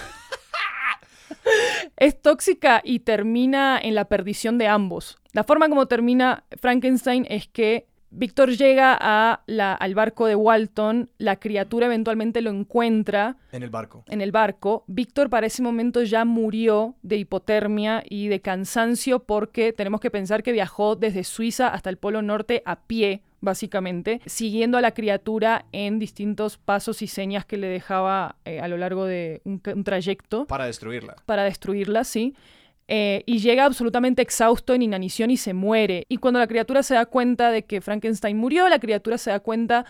[1.96, 5.18] es tóxica y termina en la perdición de ambos.
[5.32, 11.10] La forma como termina Frankenstein es que Víctor llega a la- al barco de Walton,
[11.18, 14.04] la criatura eventualmente lo encuentra En el barco.
[14.08, 14.84] en el barco.
[14.86, 20.42] Víctor para ese momento ya murió de hipotermia y de cansancio porque tenemos que pensar
[20.42, 25.66] que viajó desde Suiza hasta el Polo Norte a pie, básicamente, siguiendo a la criatura
[25.72, 29.84] en distintos pasos y señas que le dejaba eh, a lo largo de un, un
[29.84, 31.16] trayecto Para destruirla.
[31.26, 32.34] para destruirla, sí.
[32.86, 36.04] Eh, y llega absolutamente exhausto en inanición y se muere.
[36.08, 39.40] Y cuando la criatura se da cuenta de que Frankenstein murió, la criatura se da
[39.40, 39.86] cuenta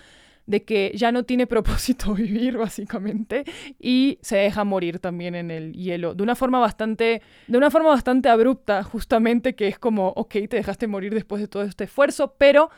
[0.46, 3.44] de que ya no tiene propósito vivir, básicamente,
[3.80, 6.14] y se deja morir también en el hielo.
[6.14, 10.56] De una forma bastante, de una forma bastante abrupta, justamente, que es como, ok, te
[10.56, 12.70] dejaste morir después de todo este esfuerzo, pero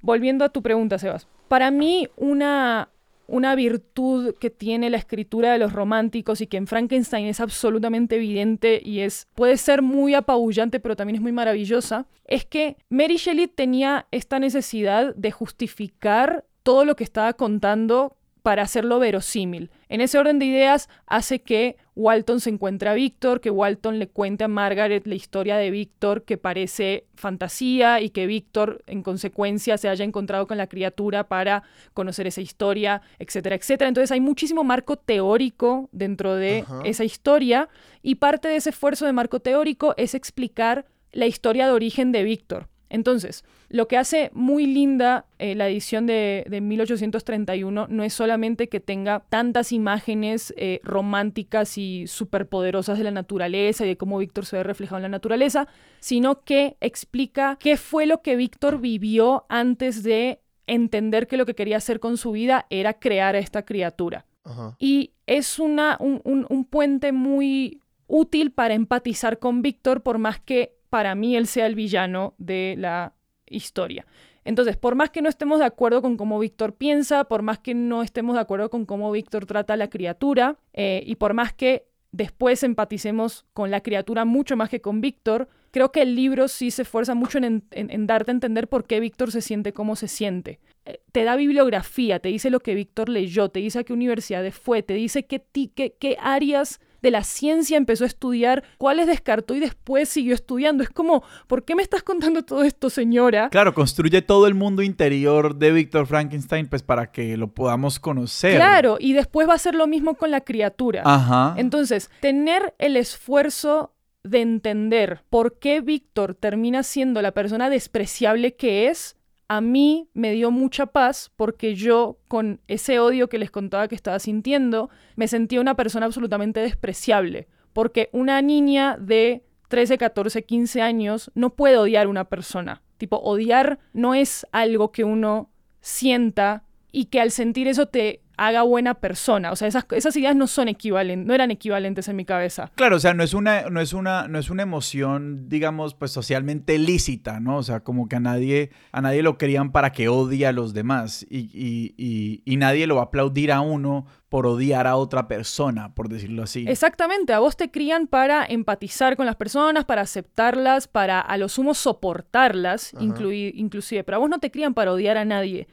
[0.00, 1.26] volviendo a tu pregunta, Sebas.
[1.48, 2.90] Para mí, una,
[3.28, 8.16] una virtud que tiene la escritura de los románticos y que en Frankenstein es absolutamente
[8.16, 13.16] evidente y es puede ser muy apabullante, pero también es muy maravillosa, es que Mary
[13.16, 19.70] Shelley tenía esta necesidad de justificar todo lo que estaba contando para hacerlo verosímil.
[19.90, 24.06] En ese orden de ideas hace que Walton se encuentre a Víctor, que Walton le
[24.06, 29.76] cuente a Margaret la historia de Víctor que parece fantasía y que Víctor en consecuencia
[29.78, 33.88] se haya encontrado con la criatura para conocer esa historia, etcétera, etcétera.
[33.88, 36.82] Entonces hay muchísimo marco teórico dentro de Ajá.
[36.84, 37.68] esa historia
[38.00, 42.22] y parte de ese esfuerzo de marco teórico es explicar la historia de origen de
[42.22, 42.68] Víctor.
[42.90, 48.68] Entonces, lo que hace muy linda eh, la edición de, de 1831 no es solamente
[48.68, 54.46] que tenga tantas imágenes eh, románticas y superpoderosas de la naturaleza y de cómo Víctor
[54.46, 55.68] se ve reflejado en la naturaleza,
[56.00, 61.54] sino que explica qué fue lo que Víctor vivió antes de entender que lo que
[61.54, 64.26] quería hacer con su vida era crear a esta criatura.
[64.44, 64.76] Ajá.
[64.78, 70.40] Y es una, un, un- un puente muy útil para empatizar con Víctor, por más
[70.40, 73.14] que para mí él sea el villano de la
[73.46, 74.06] historia.
[74.44, 77.74] Entonces, por más que no estemos de acuerdo con cómo Víctor piensa, por más que
[77.74, 81.52] no estemos de acuerdo con cómo Víctor trata a la criatura, eh, y por más
[81.52, 86.48] que después empaticemos con la criatura mucho más que con Víctor, creo que el libro
[86.48, 90.08] sí se esfuerza mucho en, darte a entender por qué Víctor se siente como se
[90.08, 90.60] siente.
[90.86, 94.54] Eh, Te da bibliografía, te dice lo que Víctor leyó, te dice a qué universidades
[94.54, 99.60] fue, te dice qué, qué áreas de la ciencia empezó a estudiar, cuáles descartó y
[99.60, 100.82] después siguió estudiando.
[100.82, 103.48] Es como, ¿por qué me estás contando todo esto, señora?
[103.50, 108.56] Claro, construye todo el mundo interior de Víctor Frankenstein, pues para que lo podamos conocer.
[108.56, 111.02] Claro, y después va a ser lo mismo con la criatura.
[111.04, 111.54] Ajá.
[111.56, 118.88] Entonces, tener el esfuerzo de entender por qué Víctor termina siendo la persona despreciable que
[118.88, 119.16] es,
[119.48, 123.94] a mí me dio mucha paz porque yo, con ese odio que les contaba que
[123.94, 127.48] estaba sintiendo, me sentía una persona absolutamente despreciable.
[127.72, 132.82] Porque una niña de 13, 14, 15 años no puede odiar a una persona.
[132.98, 138.62] Tipo, odiar no es algo que uno sienta y que al sentir eso te haga
[138.62, 139.52] buena persona.
[139.52, 142.70] O sea, esas, esas ideas no son equivalentes, no eran equivalentes en mi cabeza.
[142.76, 146.12] Claro, o sea, no es una, no es una, no es una emoción, digamos, pues
[146.12, 147.58] socialmente lícita, ¿no?
[147.58, 150.72] O sea, como que a nadie, a nadie lo querían para que odie a los
[150.72, 151.26] demás.
[151.28, 155.26] Y, y, y, y nadie lo va a aplaudir a uno por odiar a otra
[155.26, 156.64] persona, por decirlo así.
[156.68, 161.48] Exactamente, a vos te crían para empatizar con las personas, para aceptarlas, para a lo
[161.48, 165.66] sumo soportarlas, inclusive, pero a vos no te crían para odiar a nadie.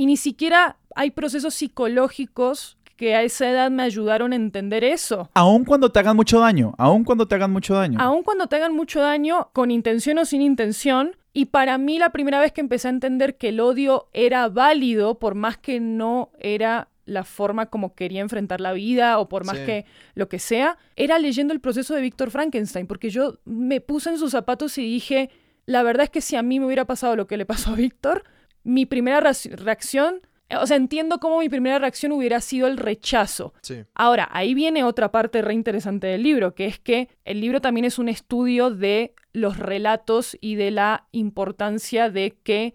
[0.00, 5.28] Y ni siquiera hay procesos psicológicos que a esa edad me ayudaron a entender eso.
[5.34, 7.98] Aun cuando te hagan mucho daño, aun cuando te hagan mucho daño.
[8.00, 11.16] Aun cuando te hagan mucho daño, con intención o sin intención.
[11.34, 15.18] Y para mí la primera vez que empecé a entender que el odio era válido,
[15.18, 19.58] por más que no era la forma como quería enfrentar la vida o por más
[19.58, 19.66] Sí.
[19.66, 19.84] que
[20.14, 24.16] lo que sea, era leyendo el proceso de Víctor Frankenstein, porque yo me puse en
[24.16, 25.28] sus zapatos y dije,
[25.66, 27.76] la verdad es que si a mí me hubiera pasado lo que le pasó a
[27.76, 28.24] Víctor,
[28.62, 30.20] mi primera reacc- reacción,
[30.50, 33.54] o sea, entiendo cómo mi primera reacción hubiera sido el rechazo.
[33.62, 33.84] Sí.
[33.94, 37.84] Ahora, ahí viene otra parte re interesante del libro, que es que el libro también
[37.84, 42.74] es un estudio de los relatos y de la importancia de que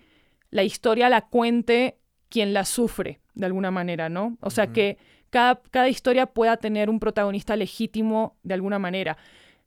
[0.51, 1.97] la historia la cuente
[2.29, 4.37] quien la sufre, de alguna manera, ¿no?
[4.39, 4.97] O sea, que
[5.29, 9.17] cada, cada historia pueda tener un protagonista legítimo de alguna manera.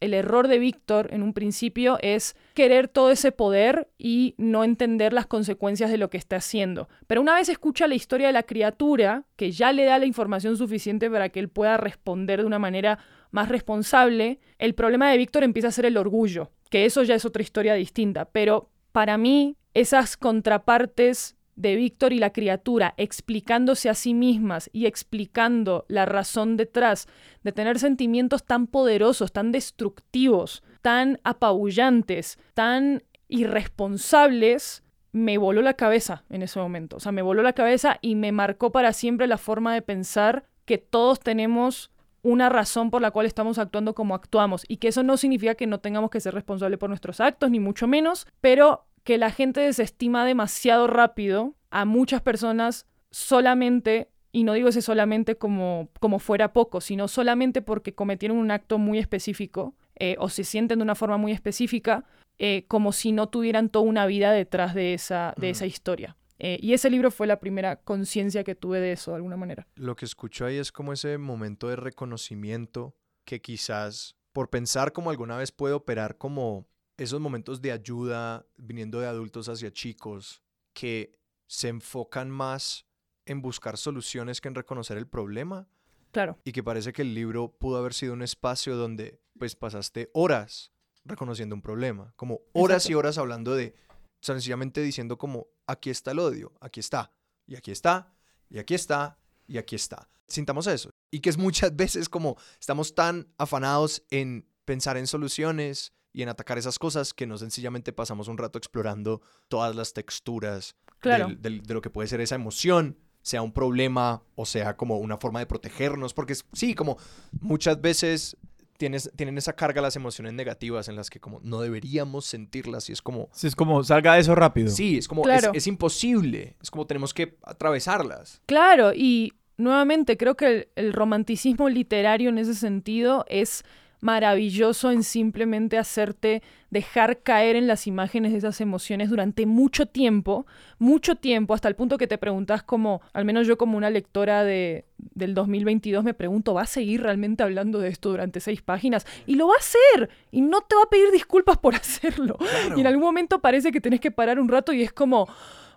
[0.00, 5.12] El error de Víctor en un principio es querer todo ese poder y no entender
[5.12, 6.88] las consecuencias de lo que está haciendo.
[7.06, 10.56] Pero una vez escucha la historia de la criatura, que ya le da la información
[10.56, 12.98] suficiente para que él pueda responder de una manera
[13.30, 17.24] más responsable, el problema de Víctor empieza a ser el orgullo, que eso ya es
[17.24, 18.26] otra historia distinta.
[18.26, 24.86] Pero para mí, esas contrapartes de Víctor y la criatura explicándose a sí mismas y
[24.86, 27.08] explicando la razón detrás
[27.42, 36.24] de tener sentimientos tan poderosos, tan destructivos, tan apabullantes, tan irresponsables, me voló la cabeza
[36.30, 36.96] en ese momento.
[36.96, 40.44] O sea, me voló la cabeza y me marcó para siempre la forma de pensar
[40.64, 41.90] que todos tenemos
[42.22, 45.66] una razón por la cual estamos actuando como actuamos y que eso no significa que
[45.66, 49.60] no tengamos que ser responsables por nuestros actos, ni mucho menos, pero que la gente
[49.62, 56.52] desestima demasiado rápido a muchas personas solamente, y no digo ese solamente como, como fuera
[56.52, 60.94] poco, sino solamente porque cometieron un acto muy específico eh, o se sienten de una
[60.94, 62.04] forma muy específica,
[62.38, 65.50] eh, como si no tuvieran toda una vida detrás de esa, de Mm.
[65.52, 66.16] esa historia.
[66.38, 69.66] Eh, y ese libro fue la primera conciencia que tuve de eso, de alguna manera.
[69.76, 72.94] Lo que escucho ahí es como ese momento de reconocimiento
[73.24, 76.66] que quizás por pensar como alguna vez puede operar como
[76.98, 80.42] esos momentos de ayuda viniendo de adultos hacia chicos
[80.74, 82.86] que se enfocan más
[83.24, 85.68] en buscar soluciones que en reconocer el problema
[86.10, 90.10] Claro, y que parece que el libro pudo haber sido un espacio donde pues pasaste
[90.14, 90.72] horas
[91.04, 93.74] reconociendo un problema, como horas y horas hablando de
[94.20, 97.12] sencillamente diciendo como aquí está el odio, aquí está,
[97.46, 98.14] y aquí está,
[98.48, 100.08] y aquí está, y aquí está.
[100.26, 100.90] Sintamos eso.
[101.10, 106.28] Y que es muchas veces como estamos tan afanados en pensar en soluciones y en
[106.28, 111.28] atacar esas cosas que no sencillamente pasamos un rato explorando todas las texturas claro.
[111.28, 114.98] del- del- de lo que puede ser esa emoción, sea un problema o sea como
[114.98, 116.96] una forma de protegernos, porque es- sí, como
[117.40, 118.36] muchas veces
[118.78, 122.92] tienes, tienen esa carga las emociones negativas en las que como no deberíamos sentirlas y
[122.94, 124.70] es como, Sí, es como, salga de eso rápido.
[124.70, 125.50] sí, es como, Claro.
[125.52, 128.42] es, es imposible, es como tenemos que atravesarlas.
[128.46, 133.64] Claro, y nuevamente creo que el, el romanticismo literario en ese sentido es
[134.00, 140.46] maravilloso en simplemente hacerte dejar caer en las imágenes de esas emociones durante mucho tiempo,
[140.78, 144.44] mucho tiempo, hasta el punto que te preguntas como, al menos yo como una lectora
[144.44, 149.06] de, del 2022 me pregunto, ¿va a seguir realmente hablando de esto durante seis páginas?
[149.26, 152.36] Y lo va a hacer, y no te va a pedir disculpas por hacerlo.
[152.76, 155.28] Y en algún momento parece que tenés que parar un rato y es como,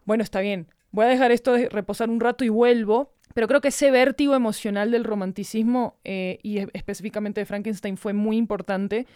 [0.06, 3.14] bueno, está bien, voy a dejar esto de reposar un rato y vuelvo.
[3.34, 8.38] Pero creo que ese vértigo emocional del romanticismo eh, y específicamente de Frankenstein fue muy
[8.38, 9.08] importante.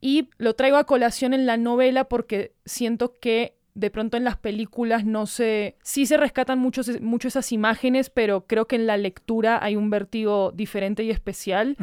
[0.00, 4.36] Y lo traigo a colación en la novela porque siento que de pronto en las
[4.36, 5.76] películas no se...
[5.82, 9.90] Sí se rescatan mucho, mucho esas imágenes, pero creo que en la lectura hay un
[9.90, 11.76] vértigo diferente y especial.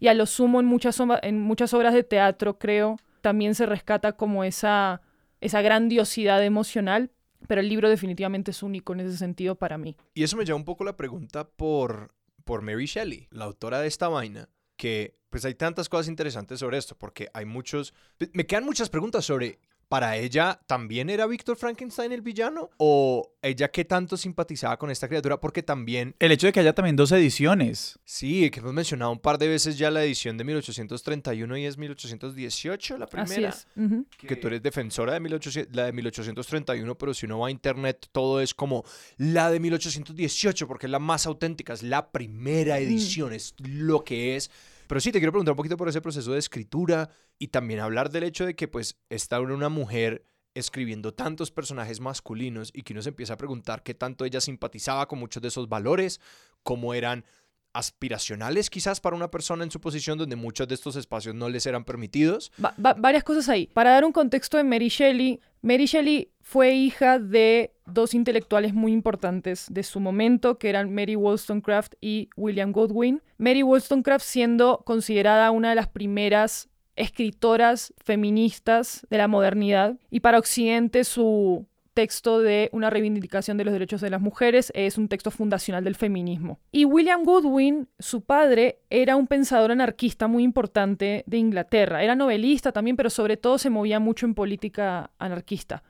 [0.00, 4.12] Y a lo sumo en muchas, en muchas obras de teatro, creo, también se rescata
[4.12, 5.02] como esa,
[5.40, 7.10] esa grandiosidad emocional.
[7.48, 9.96] Pero el libro definitivamente es único en ese sentido para mí.
[10.14, 13.88] Y eso me lleva un poco la pregunta por, por Mary Shelley, la autora de
[13.88, 17.92] esta vaina, que pues hay tantas cosas interesantes sobre esto, porque hay muchos...
[18.32, 22.70] Me quedan muchas preguntas sobre ¿Para ella también era Víctor Frankenstein el villano?
[22.78, 25.40] ¿O ella qué tanto simpatizaba con esta criatura?
[25.40, 26.14] Porque también...
[26.18, 27.98] El hecho de que haya también dos ediciones.
[28.04, 31.78] Sí, que hemos mencionado un par de veces ya la edición de 1831 y es
[31.78, 33.48] 1818 la primera.
[33.50, 34.18] Así es.
[34.18, 38.40] Que tú eres defensora de la de 1831, pero si uno va a internet todo
[38.40, 38.84] es como
[39.16, 44.36] la de 1818 porque es la más auténtica, es la primera edición, es lo que
[44.36, 44.50] es
[44.86, 48.10] pero sí, te quiero preguntar un poquito por ese proceso de escritura y también hablar
[48.10, 53.02] del hecho de que pues está una mujer escribiendo tantos personajes masculinos y que uno
[53.02, 56.20] se empieza a preguntar qué tanto ella simpatizaba con muchos de esos valores,
[56.62, 57.24] cómo eran
[57.74, 61.66] aspiracionales quizás para una persona en su posición donde muchos de estos espacios no les
[61.66, 62.52] eran permitidos.
[62.78, 63.66] varias cosas ahí.
[63.66, 68.92] Para dar un contexto de Mary Shelley, Mary Shelley fue hija de dos intelectuales muy
[68.92, 73.22] importantes de su momento, que eran Mary Wollstonecraft y William Godwin.
[73.38, 80.38] Mary Wollstonecraft siendo considerada una de las primeras escritoras feministas de la modernidad y para
[80.38, 85.30] Occidente su texto de una reivindicación de los derechos de las mujeres, es un texto
[85.30, 86.58] fundacional del feminismo.
[86.72, 92.02] Y William Goodwin, su padre, era un pensador anarquista muy importante de Inglaterra.
[92.02, 95.82] Era novelista también, pero sobre todo se movía mucho en política anarquista.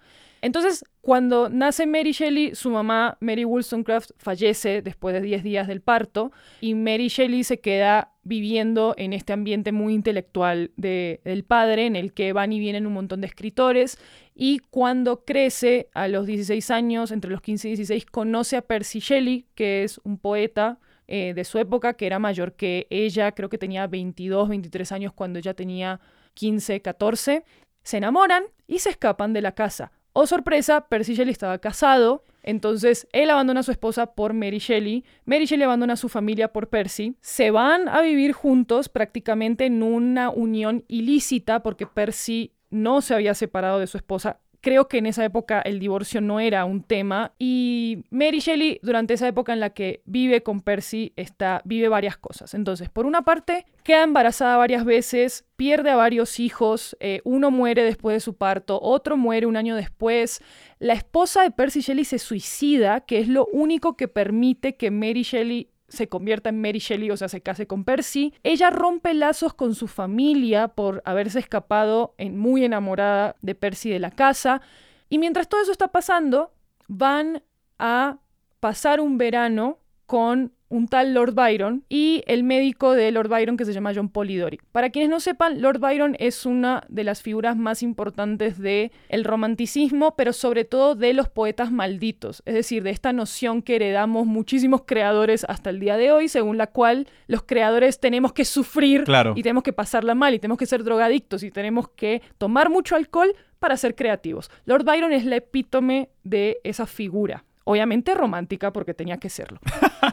[0.45, 5.81] Entonces, cuando nace Mary Shelley, su mamá, Mary Wollstonecraft, fallece después de 10 días del
[5.81, 11.97] parto y Mary Shelley se queda viviendo en este ambiente muy intelectual del padre, en
[11.97, 13.97] el que van y vienen un montón de escritores.
[14.35, 18.99] Y cuando crece, a los 16 años, entre los 15 y 16, conoce a Percy
[18.99, 20.79] Shelley, que es un poeta
[21.09, 25.15] eh, de su época, que era mayor que ella, creo que tenía 22, 23 años
[25.15, 26.01] cuando ella tenía
[26.35, 27.45] 15, 14.
[27.83, 29.91] Se enamoran y se escapan de la casa.
[30.17, 35.05] Oh sorpresa, Percy Shelley estaba casado, entonces él abandona a su esposa por Mary Shelley,
[35.25, 39.83] Mary Shelley abandona a su familia por Percy, se van a vivir juntos prácticamente en
[39.83, 45.05] una unión ilícita porque Percy no se había separado de su esposa Creo que en
[45.05, 49.61] esa época el divorcio no era un tema y Mary Shelley durante esa época en
[49.61, 52.55] la que vive con Percy está, vive varias cosas.
[52.55, 57.85] Entonces, por una parte, queda embarazada varias veces, pierde a varios hijos, eh, uno muere
[57.85, 60.41] después de su parto, otro muere un año después.
[60.79, 65.25] La esposa de Percy Shelley se suicida, que es lo único que permite que Mary
[65.25, 68.35] Shelley se convierta en Mary Shelley, o sea, se case con Percy.
[68.43, 73.99] Ella rompe lazos con su familia por haberse escapado en, muy enamorada de Percy de
[73.99, 74.61] la casa.
[75.09, 76.53] Y mientras todo eso está pasando,
[76.89, 77.43] van
[77.79, 78.19] a
[78.61, 83.65] pasar un verano con un tal Lord Byron y el médico de Lord Byron que
[83.65, 84.59] se llama John Polidori.
[84.73, 89.25] Para quienes no sepan, Lord Byron es una de las figuras más importantes del el
[89.25, 94.27] romanticismo, pero sobre todo de los poetas malditos, es decir, de esta noción que heredamos
[94.27, 99.05] muchísimos creadores hasta el día de hoy, según la cual los creadores tenemos que sufrir
[99.35, 102.97] y tenemos que pasarla mal y tenemos que ser drogadictos y tenemos que tomar mucho
[102.97, 104.51] alcohol para ser creativos.
[104.67, 109.59] Lord Byron es la epítome de esa figura obviamente romántica porque tenía que serlo.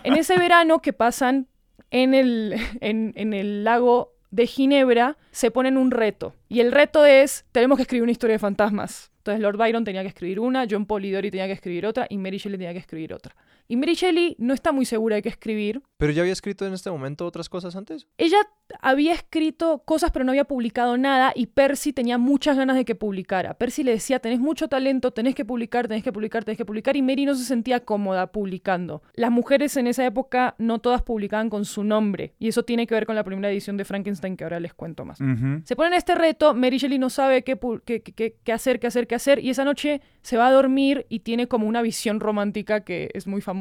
[0.04, 1.48] en ese verano que pasan
[1.92, 6.34] en el, en, el lago de Ginebra, se ponen un reto.
[6.48, 9.12] Y el reto es, tenemos que escribir una historia de fantasmas.
[9.18, 12.38] Entonces Lord Byron tenía que escribir una, John Polidori tenía que escribir otra y Mary
[12.38, 13.36] Shelley tenía que escribir otra.
[13.68, 15.82] Y Mary Shelley no está muy segura de qué escribir.
[15.98, 18.08] ¿Pero ya había escrito en este momento otras cosas antes?
[18.18, 18.38] Ella
[18.82, 22.96] había escrito cosas pero no había publicado nada y Percy tenía muchas ganas de que
[22.96, 23.54] publicara.
[23.54, 26.96] Percy le decía, tenés mucho talento, tenés que publicar, tenés que publicar, tenés que publicar
[26.96, 29.02] y Mary no se sentía cómoda publicando.
[29.14, 32.96] Las mujeres en esa época no todas publicaban con su nombre y eso tiene que
[32.96, 35.20] ver con la primera edición de Frankenstein que ahora les cuento más.
[35.64, 39.08] Se ponen este reto, Mary Shelley no sabe qué, qué, qué, qué hacer, qué hacer,
[39.08, 42.82] qué hacer y esa noche se va a dormir y tiene como una visión romántica
[42.82, 43.61] que es muy famosa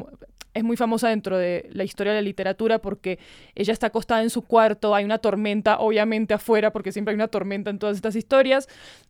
[0.53, 3.19] es muy famosa dentro de la historia de la literatura porque
[3.55, 7.29] ella está acostada en su cuarto, hay una tormenta obviamente afuera porque siempre hay una
[7.29, 8.67] tormenta en todas estas historias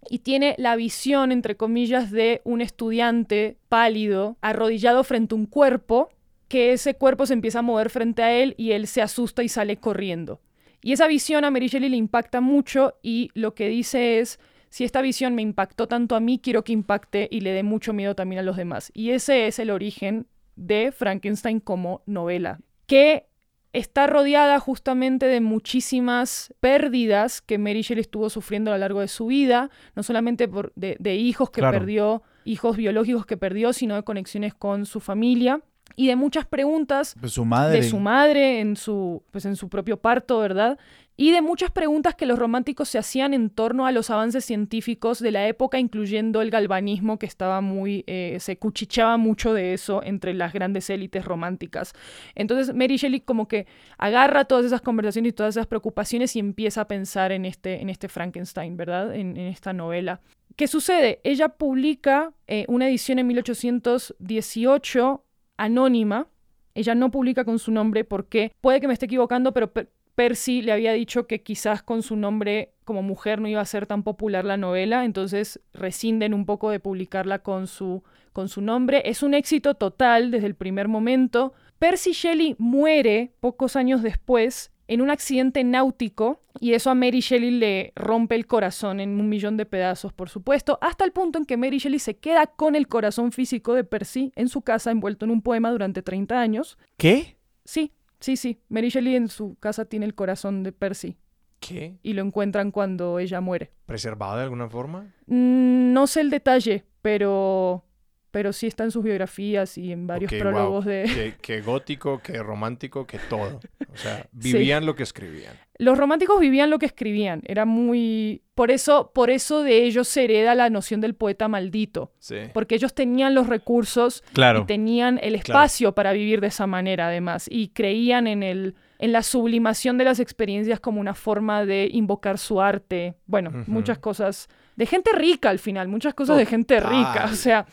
[0.09, 6.09] y tiene la visión entre comillas de un estudiante pálido arrodillado frente a un cuerpo
[6.47, 9.49] que ese cuerpo se empieza a mover frente a él y él se asusta y
[9.49, 10.41] sale corriendo.
[10.83, 14.39] Y esa visión a Mary Shelley le impacta mucho y lo que dice es
[14.69, 17.93] si esta visión me impactó tanto a mí, quiero que impacte y le dé mucho
[17.93, 18.91] miedo también a los demás.
[18.93, 20.27] Y ese es el origen
[20.61, 23.27] de Frankenstein como novela, que
[23.73, 29.07] está rodeada justamente de muchísimas pérdidas que Mary Shelley estuvo sufriendo a lo largo de
[29.07, 34.03] su vida, no solamente por, de, hijos que perdió hijos biológicos que perdió, sino de
[34.03, 35.61] conexiones con su familia
[35.95, 37.77] y de muchas preguntas su madre.
[37.77, 40.77] de su madre en su, pues en su propio parto, ¿verdad?
[41.17, 45.19] Y de muchas preguntas que los románticos se hacían en torno a los avances científicos
[45.19, 50.01] de la época, incluyendo el galvanismo, que estaba muy, eh, se cuchicheaba mucho de eso
[50.03, 51.93] entre las grandes élites románticas.
[52.33, 56.81] Entonces Mary Shelley como que agarra todas esas conversaciones y todas esas preocupaciones y empieza
[56.81, 59.13] a pensar en este, en este Frankenstein, ¿verdad?
[59.15, 60.21] En, esta novela.
[60.55, 61.19] ¿Qué sucede?
[61.23, 65.23] Ella publica eh, una edición en 1818
[65.57, 66.27] anónima.
[66.73, 70.61] Ella no publica con su nombre porque puede que me esté equivocando, pero Per- Percy
[70.61, 74.03] le había dicho que quizás con su nombre como mujer no iba a ser tan
[74.03, 78.03] popular la novela, entonces rescinden un poco de publicarla con su,
[78.33, 79.01] con su nombre.
[79.05, 81.53] Es un éxito total desde el primer momento.
[81.79, 87.51] Percy Shelley muere pocos años después en un accidente náutico y eso a Mary Shelley
[87.51, 91.45] le rompe el corazón en un millón de pedazos, por supuesto, hasta el punto en
[91.45, 95.23] que Mary Shelley se queda con el corazón físico de Percy en su casa envuelto
[95.23, 96.77] en un poema durante 30 años.
[96.97, 97.37] ¿Qué?
[97.63, 101.17] Sí, sí, sí, Mary Shelley en su casa tiene el corazón de Percy
[101.59, 101.97] ¿Qué?
[102.01, 103.71] y lo encuentran cuando ella muere.
[103.85, 105.13] ¿Preservado de alguna forma?
[105.27, 107.83] Mm, No sé el detalle, pero,
[108.31, 110.93] pero sí está en sus biografías y en varios prólogos wow.
[110.93, 111.35] de...
[111.41, 113.59] Que gótico, que romántico, que todo.
[113.91, 115.55] O sea, vivían lo que escribían.
[115.81, 118.43] Los románticos vivían lo que escribían, era muy...
[118.53, 122.35] Por eso, por eso de ellos se hereda la noción del poeta maldito, Sí.
[122.53, 124.59] porque ellos tenían los recursos Claro.
[124.61, 129.11] y tenían el espacio para vivir de esa manera además y creían en el en
[129.11, 134.47] la sublimación de las experiencias como una forma de invocar su arte, bueno, muchas cosas
[134.75, 137.65] de gente rica al final, muchas cosas de gente rica, o sea,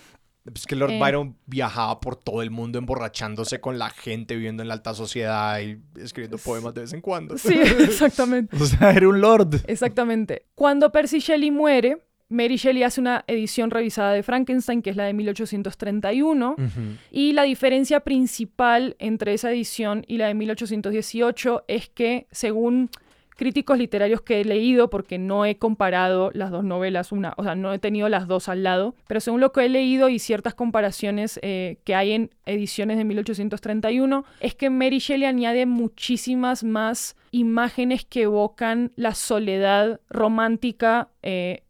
[0.55, 0.99] Es que Lord Eh.
[1.01, 5.61] Byron viajaba por todo el mundo emborrachándose con la gente, viviendo en la alta sociedad
[5.61, 7.37] y escribiendo poemas de vez en cuando.
[7.39, 8.57] sí, exactamente.
[8.57, 9.63] O sea, era un lord.
[9.67, 10.47] Exactamente.
[10.55, 15.05] Cuando Percy Shelley muere, Mary Shelley hace una edición revisada de Frankenstein, que es la
[15.05, 16.67] de 1831, Ujú.
[17.11, 22.91] y la diferencia principal entre esa edición y la de 1818 es que, según
[23.39, 27.55] críticos literarios que he leído, porque no he comparado las dos novelas, una, o sea,
[27.55, 30.55] no he tenido las dos al lado, pero según lo que he leído y ciertas
[30.55, 37.17] comparaciones eh, que hay en ediciones de 1831, es que Mary Shelley añade muchísimas más
[37.31, 41.63] imágenes que evocan la soledad romántica eh,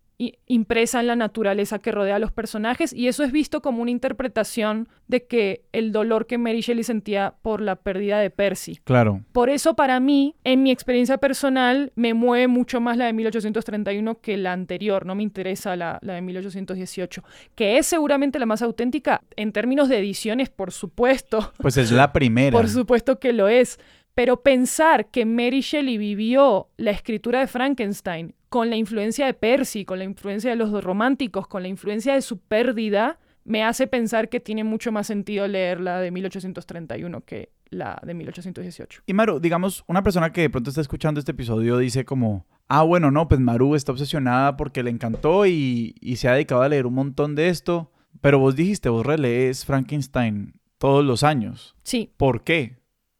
[0.46, 3.92] impresa en la naturaleza que rodea a los personajes y eso es visto como una
[3.92, 8.80] interpretación de que el dolor que Mary Shelley sentía por la pérdida de Percy.
[8.82, 9.22] Claro.
[9.32, 14.20] Por eso para mí, en mi experiencia personal, me mueve mucho más la de 1831
[14.20, 17.22] que la anterior, no me interesa la, la de 1818,
[17.54, 22.12] que es seguramente la más auténtica en términos de ediciones, por supuesto, Pues es la
[22.12, 22.50] primera.
[22.56, 23.78] por supuesto que lo es.
[24.14, 29.84] Pero pensar que Mary Shelley vivió la escritura de Frankenstein con la influencia de Percy,
[29.84, 34.28] con la influencia de los románticos, con la influencia de su pérdida, me hace pensar
[34.28, 39.02] que tiene mucho más sentido leer la de 1831 que la de 1818.
[39.06, 42.82] Y Maru, digamos, una persona que de pronto está escuchando este episodio dice como, ah,
[42.82, 46.68] bueno, no, pues Maru está obsesionada porque le encantó y, y se ha dedicado a
[46.68, 51.74] leer un montón de esto, pero vos dijiste, vos relees Frankenstein todos los años.
[51.82, 52.77] Sí, ¿Por qué?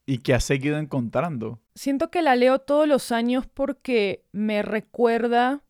[0.09, 1.59] ¿Y qué has seguido encontrando?
[1.75, 5.61] Siento que la leo todos los años porque me recuerda,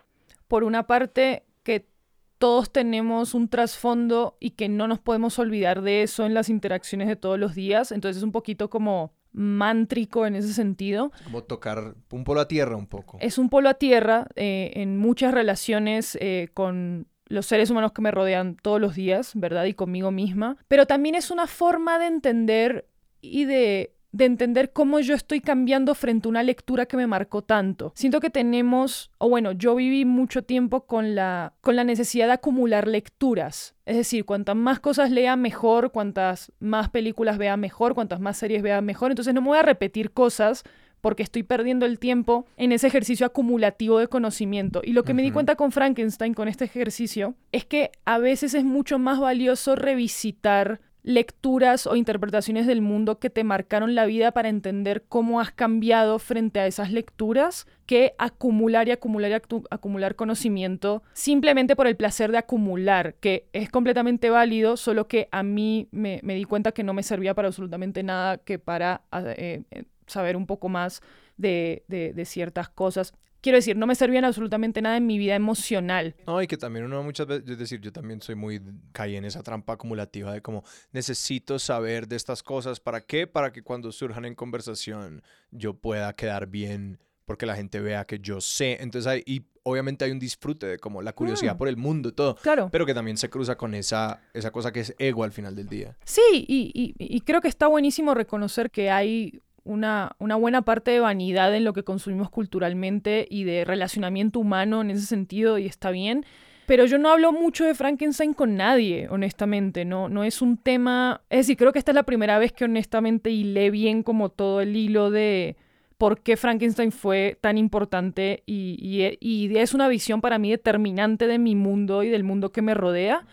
[0.48, 1.90] por una parte, que
[2.38, 7.10] todos tenemos un trasfondo y que no nos podemos olvidar de eso en las interacciones
[7.10, 7.92] de todos los días.
[7.92, 11.12] Entonces es un poquito como mántrico en ese sentido.
[11.26, 13.18] Como tocar un polo a tierra un poco.
[13.20, 18.02] Es un polo a tierra eh, en muchas relaciones eh, con los seres humanos que
[18.02, 19.66] me rodean todos los días, ¿verdad?
[19.66, 20.56] Y conmigo misma.
[20.70, 22.88] Pero también es una forma de entender
[23.22, 27.44] y de, de entender cómo yo estoy cambiando frente a una lectura que me marcó
[27.44, 27.94] tanto.
[27.96, 32.34] Siento que tenemos, o bueno, yo viví mucho tiempo con la, con la necesidad de
[32.34, 33.76] acumular lecturas.
[33.86, 38.64] Es decir, cuantas más cosas lea mejor, cuantas más películas vea mejor, cuantas más series
[38.64, 39.12] vea mejor.
[39.12, 40.64] Entonces no me voy a repetir cosas
[41.02, 44.82] porque estoy perdiendo el tiempo en ese ejercicio acumulativo de conocimiento.
[44.84, 48.54] Y lo que me di cuenta con Frankenstein, con este ejercicio, es que a veces
[48.54, 54.32] es mucho más valioso revisitar lecturas o interpretaciones del mundo que te marcaron la vida
[54.32, 60.16] para entender cómo has cambiado frente a esas lecturas que acumular y acumular y acumular
[60.16, 65.88] conocimiento simplemente por el placer de acumular, que es completamente válido, solo que a mí
[65.92, 69.84] me, me di cuenta que no me servía para absolutamente nada que para eh, eh,
[70.06, 71.02] saber un poco más
[71.38, 73.14] de- de ciertas cosas.
[73.42, 76.16] Quiero decir, no me servían absolutamente nada en mi vida emocional.
[76.28, 78.62] No, y que también uno muchas veces, es decir, yo también soy muy,
[78.92, 83.28] caí en esa trampa acumulativa de como, necesito saber de estas cosas, ¿para qué?
[83.28, 88.20] Para que cuando surjan en conversación yo pueda quedar bien, porque la gente vea que
[88.20, 88.78] yo sé.
[88.82, 91.58] Entonces, ahí, y obviamente hay un disfrute de como la curiosidad Mm.
[91.60, 92.70] por el mundo y todo, Claro.
[92.72, 95.68] pero que también se cruza con esa, esa cosa que es ego al final del
[95.70, 95.96] día.
[96.06, 100.92] Sí, y, y- y creo que está buenísimo reconocer que hay una, una buena parte
[100.92, 105.66] de vanidad en lo que consumimos culturalmente y de relacionamiento humano en ese sentido, y
[105.66, 106.26] está bien.
[106.66, 109.86] Pero yo no hablo mucho de Frankenstein con nadie, honestamente.
[109.86, 111.22] No, no es un tema.
[111.30, 114.62] Es decir, creo que esta es la primera vez que honestamente hilé bien como todo
[114.62, 115.56] el hilo de
[115.98, 121.26] por qué Frankenstein fue tan importante y, y- y es una visión para mí determinante
[121.28, 123.26] de mi mundo y del mundo que me rodea.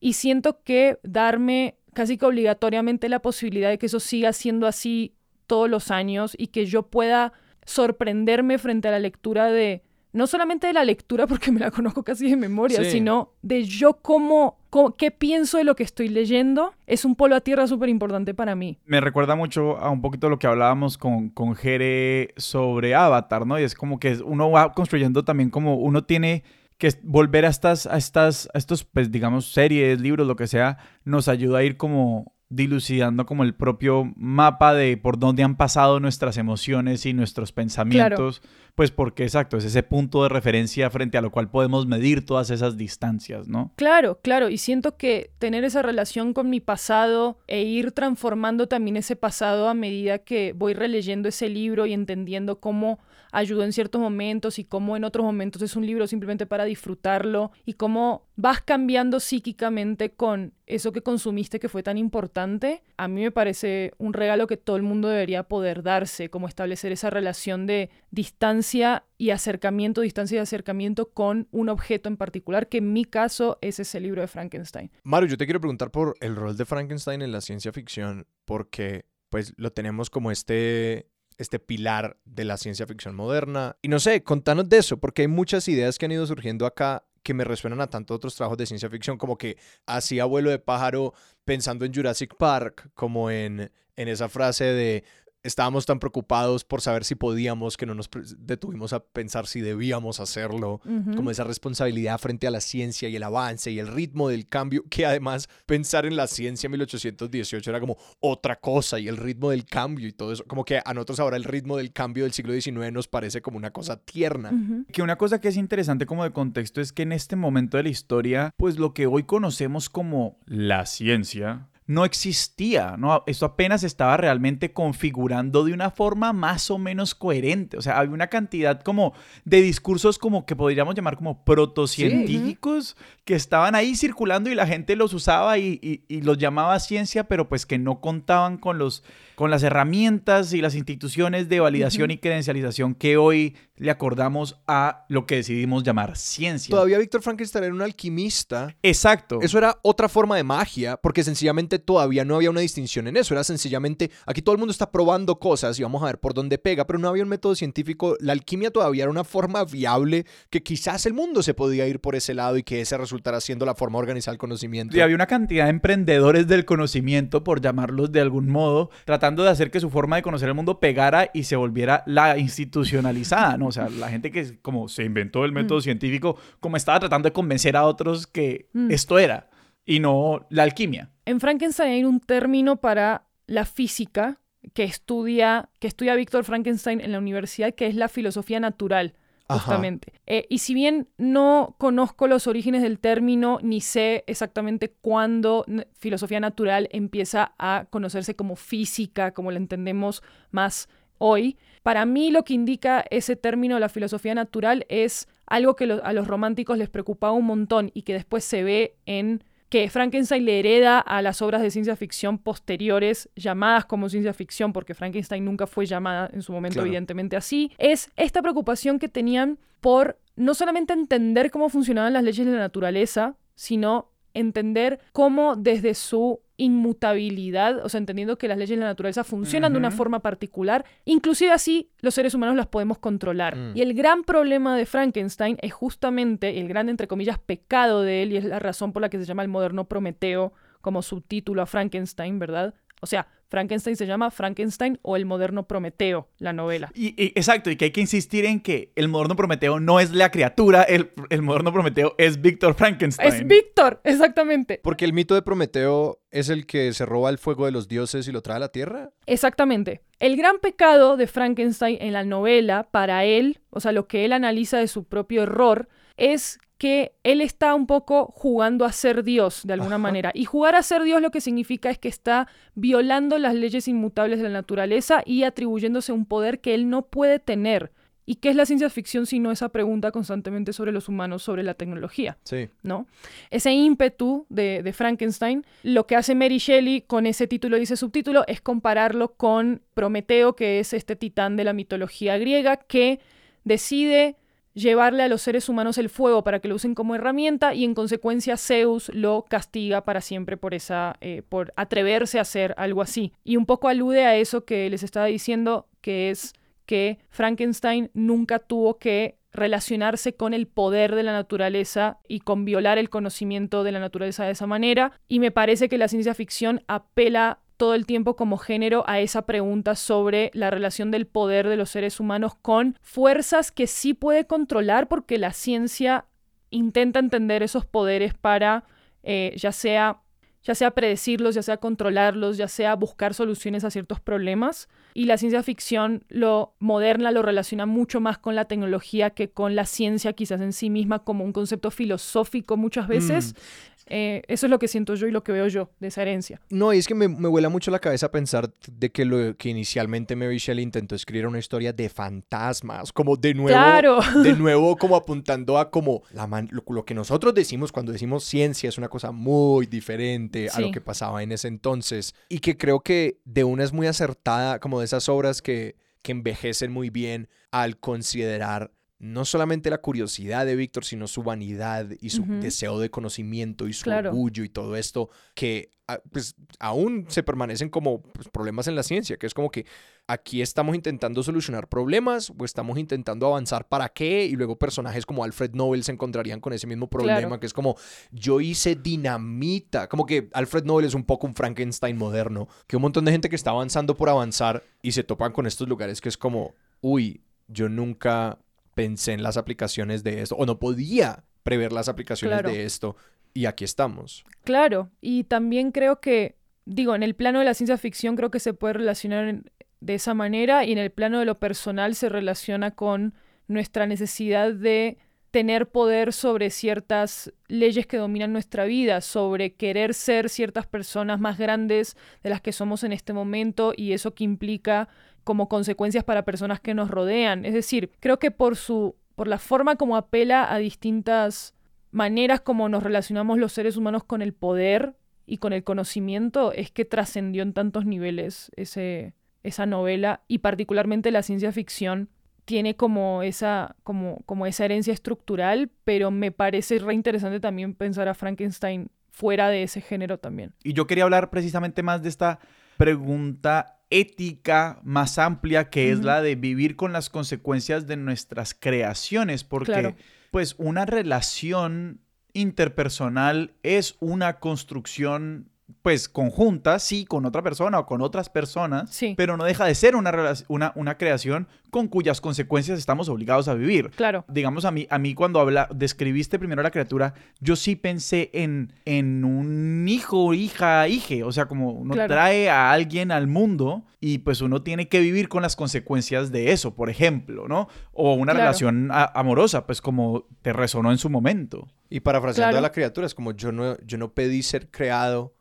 [0.00, 5.14] Y siento que darme casi que obligatoriamente la posibilidad de que eso siga siendo así
[5.46, 7.32] todos los años y que yo pueda
[7.78, 9.82] sorprenderme frente a la lectura de,
[10.12, 12.90] no solamente de la lectura porque me la conozco casi de memoria, Sí.
[12.92, 17.34] sino de yo cómo, cómo- qué pienso de lo que estoy leyendo, es un polo
[17.36, 18.78] a tierra súper importante para mí.
[18.86, 23.58] Me recuerda mucho a un poquito lo que hablábamos con, con Jere sobre Avatar, ¿no?
[23.58, 26.44] Y es como que uno va construyendo también como uno tiene
[26.78, 30.76] que volver a estas, a estas, a estos, pues digamos, series, libros, lo que sea,
[31.04, 35.98] nos ayuda a ir como dilucidando como el propio mapa de por dónde han pasado
[36.00, 38.42] nuestras emociones y nuestros pensamientos,
[38.74, 42.50] pues porque exacto, es ese punto de referencia frente a lo cual podemos medir todas
[42.50, 43.72] esas distancias, ¿no?
[43.76, 48.96] Claro, claro, y siento que tener esa relación con mi pasado e ir transformando también
[48.96, 52.98] ese pasado a medida que voy releyendo ese libro y entendiendo cómo
[53.34, 57.50] ayudó en ciertos momentos y cómo en otros momentos es un libro simplemente para disfrutarlo
[57.64, 63.22] y cómo vas cambiando psíquicamente con eso que consumiste que fue tan importante, a mí
[63.22, 67.66] me parece un regalo que todo el mundo debería poder darse, como establecer esa relación
[67.66, 73.04] de distancia y acercamiento, distancia y acercamiento con un objeto en particular, que en mi
[73.04, 74.90] caso es ese libro de Frankenstein.
[75.02, 79.06] Maru, yo te quiero preguntar por el rol de Frankenstein en la ciencia ficción, porque
[79.28, 81.08] pues lo tenemos como este,
[81.38, 83.76] este pilar de la ciencia ficción moderna.
[83.82, 87.04] Y no sé, contanos de eso, porque hay muchas ideas que han ido surgiendo acá
[87.22, 89.56] que me resuenan a tantos otros trabajos de ciencia ficción, como que
[89.86, 91.14] así abuelo de pájaro
[91.44, 95.04] pensando en Jurassic Park, como en, en esa frase de
[95.44, 100.18] estábamos tan preocupados por saber si podíamos que no nos detuvimos a pensar si debíamos
[100.18, 100.80] hacerlo
[101.14, 104.84] como esa responsabilidad frente a la ciencia y el avance y el ritmo del cambio,
[104.88, 109.50] que además pensar en la ciencia en 1818 era como otra cosa y el ritmo
[109.50, 112.32] del cambio y todo eso, como que a nosotros ahora el ritmo del cambio del
[112.32, 114.52] siglo XIX nos parece como una cosa tierna.
[114.92, 117.82] Que una cosa que es interesante como de contexto es que en este momento de
[117.82, 123.22] la historia, pues lo que hoy conocemos como la ciencia no existía, ¿no?
[123.26, 127.76] Esto apenas estaba realmente configurando de una forma más o menos coherente.
[127.76, 129.12] O sea, había una cantidad como
[129.44, 134.96] de discursos como que podríamos llamar como protocientíficos que estaban ahí circulando y la gente
[134.96, 139.02] los usaba y, y- y los llamaba ciencia, pero pues que no contaban con los
[139.34, 145.04] con las herramientas y las instituciones de validación y credencialización que hoy le acordamos a
[145.08, 146.70] lo que decidimos llamar ciencia.
[146.70, 148.76] Todavía Víctor Frankenstein era un alquimista.
[148.84, 149.40] Exacto.
[149.42, 153.34] Eso era otra forma de magia, porque sencillamente todavía no había una distinción en eso.
[153.34, 156.56] Era sencillamente, aquí todo el mundo está probando cosas y vamos a ver por dónde
[156.58, 158.16] pega, pero no había un método científico.
[158.20, 162.14] La alquimia todavía era una forma viable que quizás el mundo se podía ir por
[162.14, 164.96] ese lado y que ese resultara siendo la forma de organizar el conocimiento.
[164.96, 169.50] Y había una cantidad de emprendedores del conocimiento, por llamarlos de algún modo, tratando de
[169.50, 173.66] hacer que su forma de conocer el mundo pegara y se volviera la institucionalizada, ¿no?
[173.68, 177.32] O sea, la gente que como se inventó el método científico, como estaba tratando de
[177.32, 178.90] convencer a otros que Mm.
[178.90, 179.48] esto era
[179.86, 181.10] y no la alquimia.
[181.24, 184.40] En Frankenstein hay un término para la física
[184.72, 189.14] que estudia, que estudia Víctor Frankenstein en la universidad, que es la filosofía natural.
[189.48, 190.12] Justamente.
[190.26, 196.40] Eh, y si bien no conozco los orígenes del término, ni sé exactamente cuándo filosofía
[196.40, 200.88] natural empieza a conocerse como física, como la entendemos más
[201.18, 206.12] hoy, para mí lo que indica ese término, la filosofía natural, es algo que a
[206.12, 210.60] los románticos les preocupaba un montón y que después se ve en que Frankenstein le
[210.60, 215.66] hereda a las obras de ciencia ficción posteriores, llamadas como ciencia ficción, porque Frankenstein nunca
[215.66, 216.86] fue llamada en su momento Claro.
[216.86, 222.46] evidentemente así, es esta preocupación que tenían por no solamente entender cómo funcionaban las leyes
[222.46, 228.76] de la naturaleza, sino entender cómo desde su inmutabilidad, o sea, entendiendo que las leyes
[228.76, 232.98] de la naturaleza funcionan de una forma particular, inclusive así los seres humanos las podemos
[232.98, 233.56] controlar.
[233.56, 233.76] Mm.
[233.76, 238.32] Y el gran problema de Frankenstein es justamente el gran, entre comillas, pecado de él,
[238.32, 241.66] y es la razón por la que se llama el moderno Prometeo como subtítulo a
[241.66, 242.74] Frankenstein, ¿verdad?
[243.00, 246.90] O sea, Frankenstein se llama Frankenstein o el moderno Prometeo, la novela.
[246.92, 250.32] Y, exacto, y que hay que insistir en que el moderno Prometeo no es la
[250.32, 253.32] criatura, el, el moderno Prometeo es Víctor Frankenstein.
[253.32, 254.80] Es Víctor, exactamente.
[254.82, 258.26] Porque el mito de Prometeo es el que se roba el fuego de los dioses
[258.26, 259.12] y lo trae a la tierra.
[259.26, 260.00] Exactamente.
[260.18, 264.32] El gran pecado de Frankenstein en la novela, para él, o sea, lo que él
[264.32, 269.62] analiza de su propio error, es que él está un poco jugando a ser Dios
[269.64, 270.32] de alguna manera.
[270.34, 274.38] Y jugar a ser Dios lo que significa es que está violando las leyes inmutables
[274.38, 277.90] de la naturaleza y atribuyéndose un poder que él no puede tener.
[278.26, 281.72] ¿Y qué es la ciencia ficción sino esa pregunta constantemente sobre los humanos, sobre la
[281.72, 282.36] tecnología?
[282.44, 282.68] Sí.
[282.82, 283.06] ¿No?
[283.50, 287.96] Ese ímpetu de, de, Frankenstein, lo que hace Mary Shelley con ese título y ese
[287.96, 293.20] subtítulo es compararlo con Prometeo, que es este titán de la mitología griega, que
[293.64, 294.36] decide
[294.74, 297.94] llevarle a los seres humanos el fuego para que lo usen como herramienta y en
[297.94, 303.32] consecuencia Zeus lo castiga para siempre por esa eh, por atreverse a hacer algo así.
[303.44, 306.52] Y un poco alude a eso que les estaba diciendo que es
[306.86, 312.98] que Frankenstein nunca tuvo que relacionarse con el poder de la naturaleza y con violar
[312.98, 315.12] el conocimiento de la naturaleza de esa manera.
[315.28, 319.42] Y me parece que la ciencia ficción apela todo el tiempo como género a esa
[319.42, 324.46] pregunta sobre la relación del poder de los seres humanos con fuerzas que sí puede
[324.46, 326.26] controlar porque la ciencia
[326.70, 328.84] intenta entender esos poderes para
[329.22, 330.20] eh, ya sea
[330.64, 334.88] ya sea predecirlos, ya sea controlarlos, ya sea buscar soluciones a ciertos problemas.
[335.12, 339.76] Y la ciencia ficción, lo moderna, lo relaciona mucho más con la tecnología que con
[339.76, 343.52] la ciencia quizás en sí misma como un concepto filosófico muchas veces.
[343.52, 343.93] Mm.
[344.06, 346.60] Eh, eso es lo que siento yo y lo que veo yo de esa herencia.
[346.70, 349.70] No, y es que me, me vuela mucho la cabeza pensar de que lo que
[349.70, 355.16] inicialmente Mary Shelley intentó escribir una historia de fantasmas, como de nuevo, de nuevo como
[355.16, 359.86] apuntando a como la lo, que nosotros decimos cuando decimos ciencia es una cosa muy
[359.86, 363.92] diferente a lo que pasaba en ese entonces y que creo que de una es
[363.92, 368.92] muy acertada, como de esas obras que, que envejecen muy bien al considerar
[369.24, 373.94] no solamente la curiosidad de Víctor, sino su vanidad y su deseo de conocimiento y
[373.94, 378.96] su orgullo y todo esto, que ah, pues aún se permanecen como pues, problemas en
[378.96, 379.86] la ciencia, que es como que
[380.26, 385.42] aquí estamos intentando solucionar problemas o estamos intentando avanzar para qué y luego personajes como
[385.42, 387.96] Alfred Nobel se encontrarían con ese mismo problema, que es como
[388.30, 393.02] yo hice dinamita, como que Alfred Nobel es un poco un Frankenstein moderno, que un
[393.02, 396.28] montón de gente que está avanzando por avanzar y se topan con estos lugares que
[396.28, 398.58] es como, uy, yo nunca
[398.94, 403.16] pensé en las aplicaciones de esto, o no podía prever las aplicaciones de esto,
[403.52, 404.44] y aquí estamos.
[404.64, 408.60] Claro, y también creo que, digo, en el plano de la ciencia ficción creo que
[408.60, 409.62] se puede relacionar
[410.00, 413.34] de esa manera, y en el plano de lo personal se relaciona con
[413.68, 415.18] nuestra necesidad de
[415.54, 421.58] tener poder sobre ciertas leyes que dominan nuestra vida, sobre querer ser ciertas personas más
[421.58, 425.08] grandes de las que somos en este momento y eso que implica
[425.44, 427.64] como consecuencias para personas que nos rodean.
[427.64, 431.74] Es decir, creo que por su por la forma como apela a distintas
[432.10, 435.16] maneras como nos relacionamos los seres humanos con el poder
[435.46, 441.30] y con el conocimiento es que trascendió en tantos niveles ese, esa novela y particularmente
[441.30, 442.30] la ciencia ficción
[442.64, 448.28] tiene como esa, como, como esa herencia estructural, pero me parece re interesante también pensar
[448.28, 450.72] a Frankenstein fuera de ese género también.
[450.82, 452.60] Y yo quería hablar precisamente más de esta
[452.96, 459.64] pregunta ética más amplia que es la de vivir con las consecuencias de nuestras creaciones,
[459.64, 460.14] porque
[460.50, 462.20] pues una relación
[462.52, 465.70] interpersonal es una construcción
[466.04, 469.32] pues conjunta, sí, con otra persona o con otras personas, sí.
[469.38, 473.74] pero no deja de ser una, una, una creación con cuyas consecuencias estamos obligados a
[473.74, 474.10] vivir.
[474.10, 474.44] Claro.
[474.48, 478.92] Digamos, a mí, a mí cuando habla, describiste primero la criatura, yo sí pensé en,
[479.06, 484.38] en un hijo, hija, hije, o sea, como uno trae a alguien al mundo y
[484.38, 487.88] pues uno tiene que vivir con las consecuencias de eso, por ejemplo, ¿no?
[488.12, 491.88] O una relación amorosa, pues como te resonó en su momento.
[492.10, 495.53] Y parafraseando a la criatura, es como yo no, yo no pedí ser creado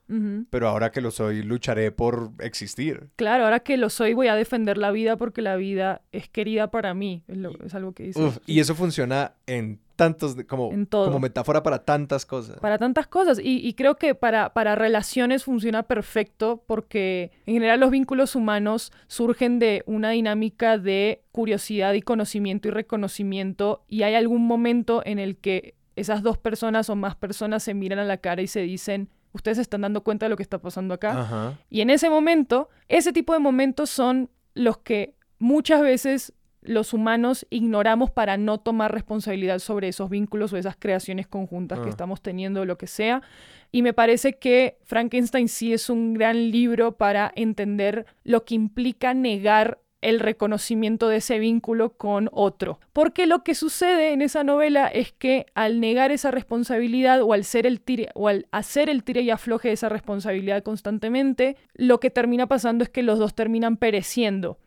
[0.50, 3.10] pero ahora que lo soy, lucharé por existir.
[3.16, 6.72] Claro, ahora que lo soy, voy a defender la vida porque la vida es querida
[6.72, 7.24] para mí.
[7.28, 8.32] Es, algo que dice.
[8.46, 12.60] y eso funciona en tantos, como, como metáfora para tantas cosas.
[12.60, 13.40] Para tantas cosas.
[13.42, 19.60] Y, creo que para, para relaciones funciona perfecto porque en general los vínculos humanos surgen
[19.60, 23.84] de una dinámica de curiosidad y conocimiento y reconocimiento.
[23.88, 28.00] Y hay algún momento en el que esas dos personas o más personas se miran
[28.00, 30.94] a la cara y se dicen, ustedes están dando cuenta de lo que está pasando
[30.94, 31.58] acá.
[31.70, 37.46] Y en ese momento, ese tipo de momentos son los que muchas veces los humanos
[37.50, 41.90] ignoramos para no tomar responsabilidad sobre esos vínculos o esas creaciones conjuntas que Ah.
[41.90, 43.22] estamos teniendo o lo que sea.
[43.70, 49.14] Y me parece que Frankenstein sí es un gran libro para entender lo que implica
[49.14, 52.80] negar el reconocimiento de ese vínculo con otro.
[52.94, 57.44] Porque lo que sucede en esa novela es que al negar esa responsabilidad o al,
[57.44, 62.00] ser el tire, o al hacer el tire y afloje de esa responsabilidad constantemente, lo
[62.00, 64.60] que termina pasando es que los dos terminan pereciendo.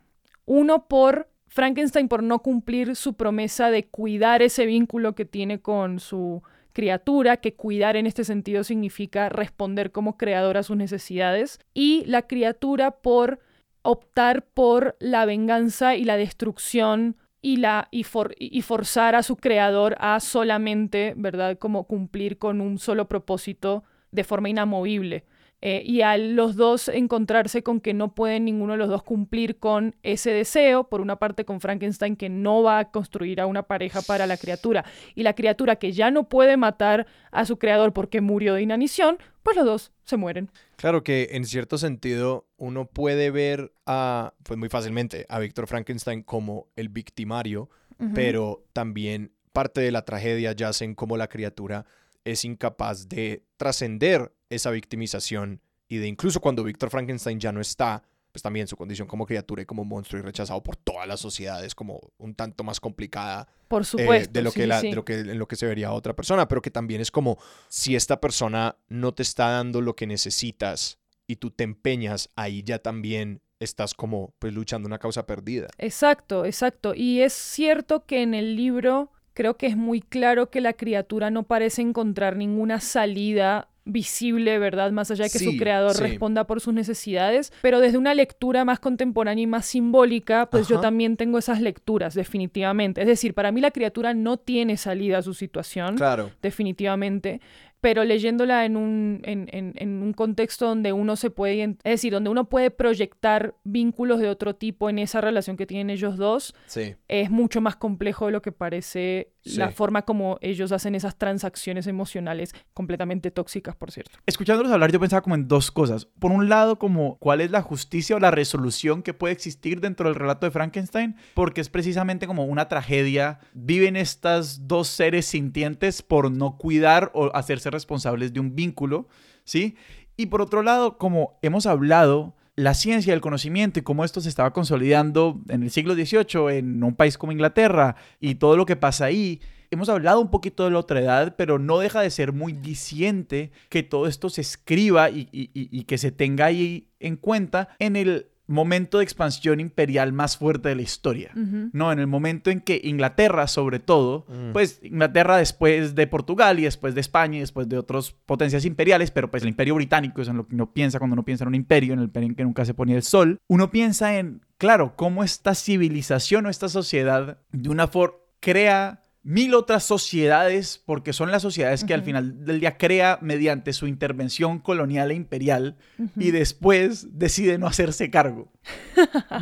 [0.45, 6.01] Uno por Frankenstein por no cumplir su promesa de cuidar ese vínculo que tiene con
[6.01, 12.05] su criatura, que cuidar en este sentido significa responder como creador a sus necesidades, y
[12.07, 13.41] la criatura por
[13.87, 19.37] optar por la venganza y la destrucción y, la, y, for- y forzar a su
[19.37, 25.24] creador a solamente, ¿verdad?, como cumplir con un solo propósito de forma inamovible.
[25.69, 29.59] Eh, y al los dos encontrarse con que no pueden ninguno de los dos cumplir
[29.59, 33.64] con ese deseo, por una parte con Frankenstein que no va a construir a una
[33.64, 34.85] pareja para la criatura,
[35.17, 39.19] y la criatura que ya no puede matar a su creador porque murió de inanición,
[39.43, 40.53] pues los dos se mueren.
[40.77, 46.23] Claro que en cierto sentido uno puede ver a, pues muy fácilmente, a Víctor Frankenstein
[46.23, 47.71] como el victimario,
[48.14, 51.87] pero también parte de la tragedia yace en cómo la criatura
[52.25, 58.03] es incapaz de trascender esa victimización y de incluso cuando Víctor Frankenstein ya no está,
[58.32, 61.64] pues también su condición como criatura y como monstruo y rechazado por toda la sociedad
[61.64, 64.32] es como un tanto más complicada Por eh, supuesto.
[64.32, 64.90] de lo que sí, la- sí.
[64.90, 67.38] de lo que en lo que se vería otra persona, pero que también es como
[67.68, 72.62] si esta persona no te está dando lo que necesitas y tú te empeñas, ahí
[72.62, 75.68] ya también estás como pues luchando una causa perdida.
[75.78, 76.94] Exacto, exacto.
[76.94, 81.30] Y es cierto que en el libro creo que es muy claro que la criatura
[81.30, 84.91] no parece encontrar ninguna salida visible, ¿verdad?
[84.93, 86.03] Más allá de que Sí, su creador sí.
[86.03, 90.80] responda por sus necesidades, pero desde una lectura más contemporánea y más simbólica, pues yo
[90.80, 93.01] también tengo esas lecturas, definitivamente.
[93.01, 96.30] Es decir, para mí la criatura no tiene salida a su situación Claro.
[96.43, 97.41] definitivamente,
[97.80, 102.12] pero leyéndola en un, en, en- en un contexto donde uno se puede, es decir,
[102.12, 106.55] donde uno puede proyectar vínculos de otro tipo en esa relación que tienen ellos dos,
[106.66, 106.97] Sí.
[107.07, 111.86] es mucho más complejo de lo que parece la forma como ellos hacen esas transacciones
[111.86, 114.18] emocionales completamente tóxicas, por cierto.
[114.26, 116.07] Escuchándolos hablar, yo pensaba como en dos cosas.
[116.07, 120.09] Por un lado, como cuál es la justicia o la resolución que puede existir dentro
[120.09, 123.40] del relato de Frankenstein, porque es precisamente como una tragedia.
[123.55, 129.09] Viven estas dos seres sintientes por no cuidar o hacerse responsables de un vínculo,
[129.44, 129.76] ¿sí?
[130.16, 134.28] Y por otro lado, como hemos hablado, la ciencia, el conocimiento y cómo esto se
[134.30, 138.76] estaba consolidando en el siglo XVIII en un país como Inglaterra y todo lo que
[138.76, 139.40] pasa ahí.
[139.70, 143.50] Hemos hablado un poquito de la otra edad, pero no deja de ser muy diciente
[143.68, 147.68] que todo esto se escriba y, y- y- y que se tenga ahí en cuenta
[147.78, 151.32] en el momento de expansión imperial más fuerte de la historia.
[151.72, 154.53] No, en el momento en que Inglaterra, sobre todo, Mm.
[154.53, 159.11] pues Inglaterra después de Portugal y después de España y después de otras potencias imperiales,
[159.11, 161.49] pero pues el imperio británico es en lo que uno piensa cuando uno piensa en
[161.49, 164.42] un imperio, en el imperio en que nunca se ponía el sol, uno piensa en,
[164.59, 171.12] claro, cómo esta civilización o esta sociedad de una forma crea mil otras sociedades, porque
[171.12, 175.77] son las sociedades que al final del día crea mediante su intervención colonial e imperial
[176.16, 178.53] y después decide no hacerse cargo.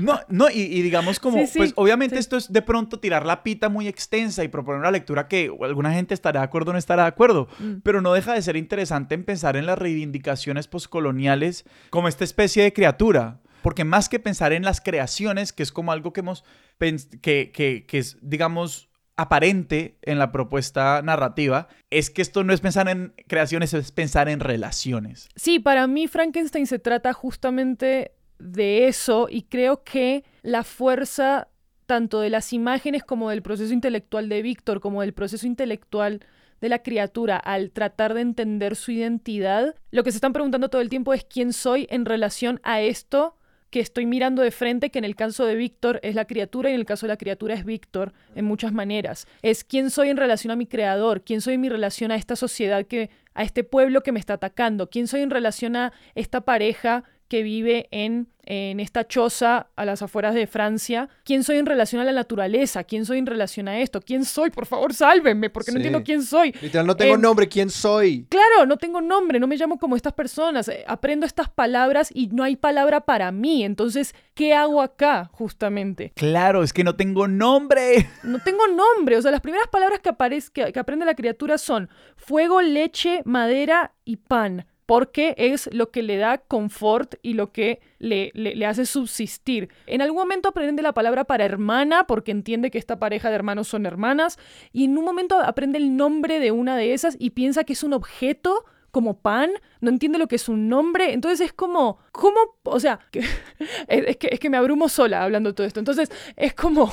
[0.00, 2.20] No, no, y, y digamos como, Sí, sí, pues obviamente sí.
[2.20, 5.92] esto es de pronto tirar la pita muy extensa y proponer una lectura que alguna
[5.92, 7.80] gente estará de acuerdo o no estará de acuerdo, Mm.
[7.82, 12.62] pero no deja de ser interesante en pensar en las reivindicaciones poscoloniales como esta especie
[12.62, 13.40] de criatura.
[13.62, 16.42] Porque más que pensar en las creaciones, que es como algo que hemos,
[16.78, 22.60] que, que, que es, digamos, aparente en la propuesta narrativa, es que esto no es
[22.60, 25.28] pensar en creaciones, es pensar en relaciones.
[25.36, 31.48] Sí, para mí Frankenstein se trata justamente de eso y creo que la fuerza
[31.86, 36.20] tanto de las imágenes como del proceso intelectual de Víctor, como del proceso intelectual
[36.60, 40.80] de la criatura al tratar de entender su identidad, lo que se están preguntando todo
[40.80, 43.36] el tiempo es quién soy en relación a esto
[43.74, 46.74] que estoy mirando de frente, que en el caso de Víctor es la criatura y
[46.74, 49.26] en el caso de la criatura es Víctor en muchas maneras.
[49.42, 52.36] Es quién soy en relación a mi creador, quién soy en mi relación a esta
[52.36, 56.42] sociedad que, a este pueblo que me está atacando, quién soy en relación a esta
[56.42, 57.02] pareja
[57.34, 62.00] que vive en, en esta choza a las afueras de Francia, quién soy en relación
[62.00, 65.72] a la naturaleza, quién soy en relación a esto, quién soy, por favor, sálvenme, porque
[65.72, 66.52] no entiendo quién soy.
[66.62, 68.24] Literal, no tengo Em, nombre, ¿quién soy?
[68.28, 72.28] Claro, no tengo nombre, no me llamo como estas personas, eh, aprendo estas palabras y
[72.28, 76.12] no hay palabra para mí, entonces, ¿qué hago acá justamente?
[76.14, 78.08] Claro, es que no tengo nombre.
[78.22, 81.58] No tengo nombre, o sea, las primeras palabras que, aparece, que, que aprende la criatura
[81.58, 84.66] son fuego, leche, madera y pan.
[84.86, 89.70] Porque es lo que le da confort y lo que le, le, hace subsistir.
[89.86, 93.68] En algún momento aprende la palabra para hermana porque entiende que esta pareja de hermanos
[93.68, 94.38] son hermanas
[94.72, 97.82] y en un momento aprende el nombre de una de esas y piensa que es
[97.82, 102.38] un objeto como pan, no entiende lo que es un nombre, entonces es como, ¿cómo?
[102.62, 103.00] O sea,
[103.88, 106.92] es, que, es que me abrumo sola hablando de todo esto, entonces es como,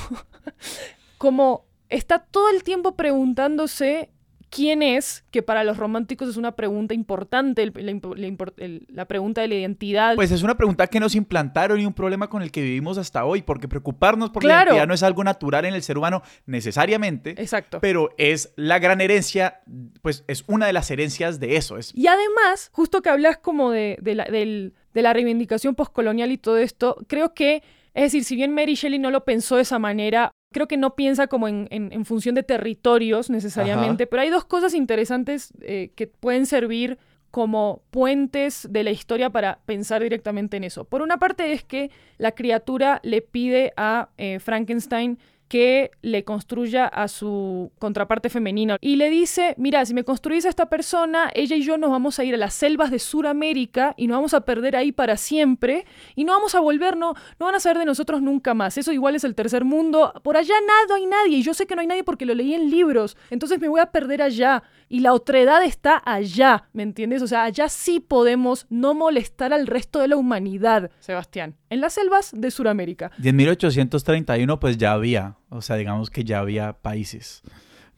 [1.18, 4.10] como está todo el tiempo preguntándose
[4.52, 10.14] quién es, que para los románticos es una pregunta importante, la, pregunta de la identidad.
[10.14, 13.24] Pues es una pregunta que nos implantaron y un problema con el que vivimos hasta
[13.24, 17.30] hoy, porque preocuparnos por la identidad no es algo natural en el ser humano necesariamente.
[17.38, 17.80] Exacto.
[17.80, 19.62] Pero es la gran herencia,
[20.02, 21.78] pues es una de las herencias de eso.
[21.78, 21.94] Es...
[21.94, 24.72] Y además, justo que hablas como de, la, de
[25.02, 27.62] la reivindicación postcolonial y todo esto, creo que
[27.94, 30.94] es decir, si bien Mary Shelley no lo pensó de esa manera, creo que no
[30.94, 36.06] piensa como en, en, función de territorios necesariamente, pero hay dos cosas interesantes eh, que
[36.06, 36.98] pueden servir
[37.30, 40.84] como puentes de la historia para pensar directamente en eso.
[40.84, 45.18] Por una parte es que la criatura le pide a eh, Frankenstein
[45.52, 48.78] que le construya a su contraparte femenina.
[48.80, 52.18] Y le dice, mira, si me construís a esta persona, ella y yo nos vamos
[52.18, 55.84] a ir a las selvas de Sudamérica y nos vamos a perder ahí para siempre
[56.16, 58.78] y no vamos a volver, no, no van a saber de nosotros nunca más.
[58.78, 60.14] Eso igual es el tercer mundo.
[60.22, 62.54] Por allá nada hay nadie y yo sé que no hay nadie porque lo leí
[62.54, 63.18] en libros.
[63.28, 67.20] Entonces me voy a perder allá y la otredad está allá, ¿me entiendes?
[67.20, 71.92] O sea, allá sí podemos no molestar al resto de la humanidad, Sebastián, en las
[71.92, 73.10] selvas de Sudamérica.
[73.22, 77.42] Y en 1831 pues ya había o sea, digamos que ya había países.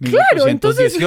[0.00, 0.98] Claro, entonces...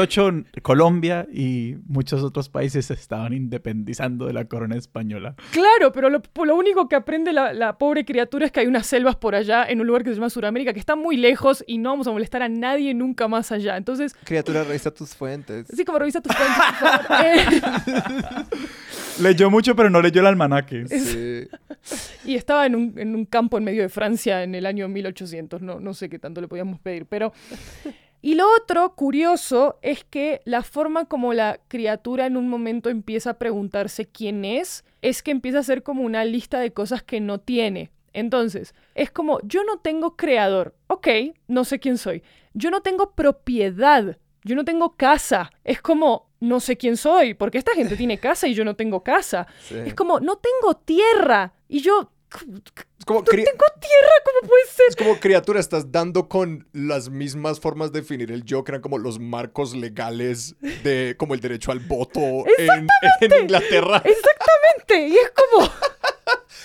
[0.61, 5.35] Colombia y muchos otros países se estaban independizando de la corona española.
[5.51, 6.21] Claro, pero lo,
[6.55, 9.87] único que aprende la, pobre criatura es que hay unas selvas por allá en un
[9.87, 12.49] lugar que se llama Sudamérica, que está muy lejos y no vamos a molestar a
[12.49, 13.77] nadie nunca más allá.
[13.77, 14.15] Entonces...
[14.23, 15.67] Criatura, revisa tus fuentes.
[15.67, 17.07] Sí, como revisa tus fuentes, por favor.
[17.17, 17.45] Eh.
[19.21, 20.85] Leyó mucho, pero no leyó el almanaque.
[20.87, 21.47] Sí.
[22.25, 25.61] y estaba en un, en un, campo en medio de Francia en el año 1800.
[25.61, 27.33] No, no sé qué tanto le podíamos pedir, pero...
[28.19, 33.31] Y lo otro curioso es que la forma como la criatura en un momento empieza
[33.31, 37.21] a preguntarse quién es, es que empieza a ser como una lista de cosas que
[37.21, 37.91] no tiene.
[38.13, 41.07] Entonces, es como, yo no tengo creador, ok,
[41.47, 42.23] no sé quién soy.
[42.53, 45.51] Yo no tengo propiedad, yo no tengo casa.
[45.63, 49.03] Es como, no sé quién soy, porque esta gente tiene casa y yo no tengo
[49.03, 49.47] casa.
[49.69, 54.85] Es como, no tengo tierra y yo es como tengo tierra, ¿cómo puede ser?
[54.89, 58.81] Es como criatura, estás dando con las mismas formas de definir el yo, que eran
[58.81, 62.19] como los marcos legales de como el derecho al voto
[62.57, 62.87] en,
[63.41, 64.03] Inglaterra.
[64.03, 65.69] Exactamente, y es como...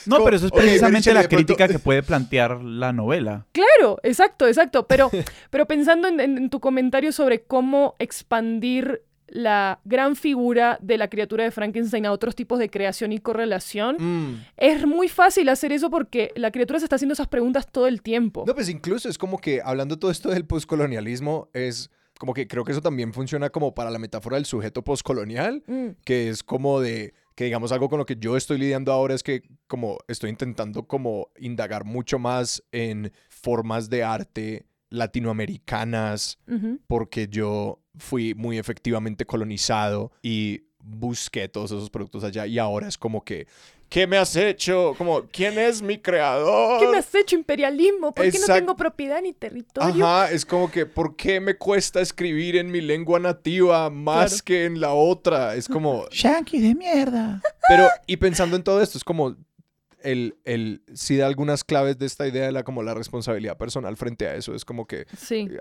[0.04, 3.46] No, pero eso es precisamente la crítica que puede plantear la novela.
[3.52, 4.88] Claro, exacto, exacto.
[4.88, 5.12] Pero,
[5.50, 11.50] pero pensando en tu comentario sobre cómo expandir la gran figura de la criatura de
[11.50, 13.96] Frankenstein a otros tipos de creación y correlación.
[13.98, 14.44] Mm.
[14.58, 18.02] Es muy fácil hacer eso porque la criatura se está haciendo esas preguntas todo el
[18.02, 18.44] tiempo.
[18.46, 22.62] No, pues incluso es como que hablando todo esto del postcolonialismo, es como que creo
[22.64, 26.02] que eso también funciona como para la metáfora del sujeto postcolonial, mm.
[26.04, 29.22] que es como de que digamos algo con lo que yo estoy lidiando ahora es
[29.22, 36.38] que como estoy intentando como indagar mucho más en formas de arte latinoamericanas
[36.86, 42.98] porque yo fui muy efectivamente colonizado y busqué todos esos productos allá y ahora es
[42.98, 43.46] como que
[43.92, 44.94] ¿Qué me has hecho?
[44.96, 46.80] Como, ¿quién es mi creador?
[46.80, 48.14] ¿Qué me has hecho imperialismo?
[48.14, 50.06] ¿Por qué no tengo propiedad ni territorio?
[50.06, 54.64] Ajá, es como que, ¿por qué me cuesta escribir en mi lengua nativa más que
[54.64, 55.56] en la otra?
[55.56, 56.06] Es como...
[56.10, 57.42] Shanky de mierda.
[57.68, 59.36] Pero, y pensando en todo esto, es como,
[60.04, 63.96] el, el, sí da algunas claves de esta idea de la, como la responsabilidad personal
[63.96, 64.54] frente a eso.
[64.54, 65.06] Es como que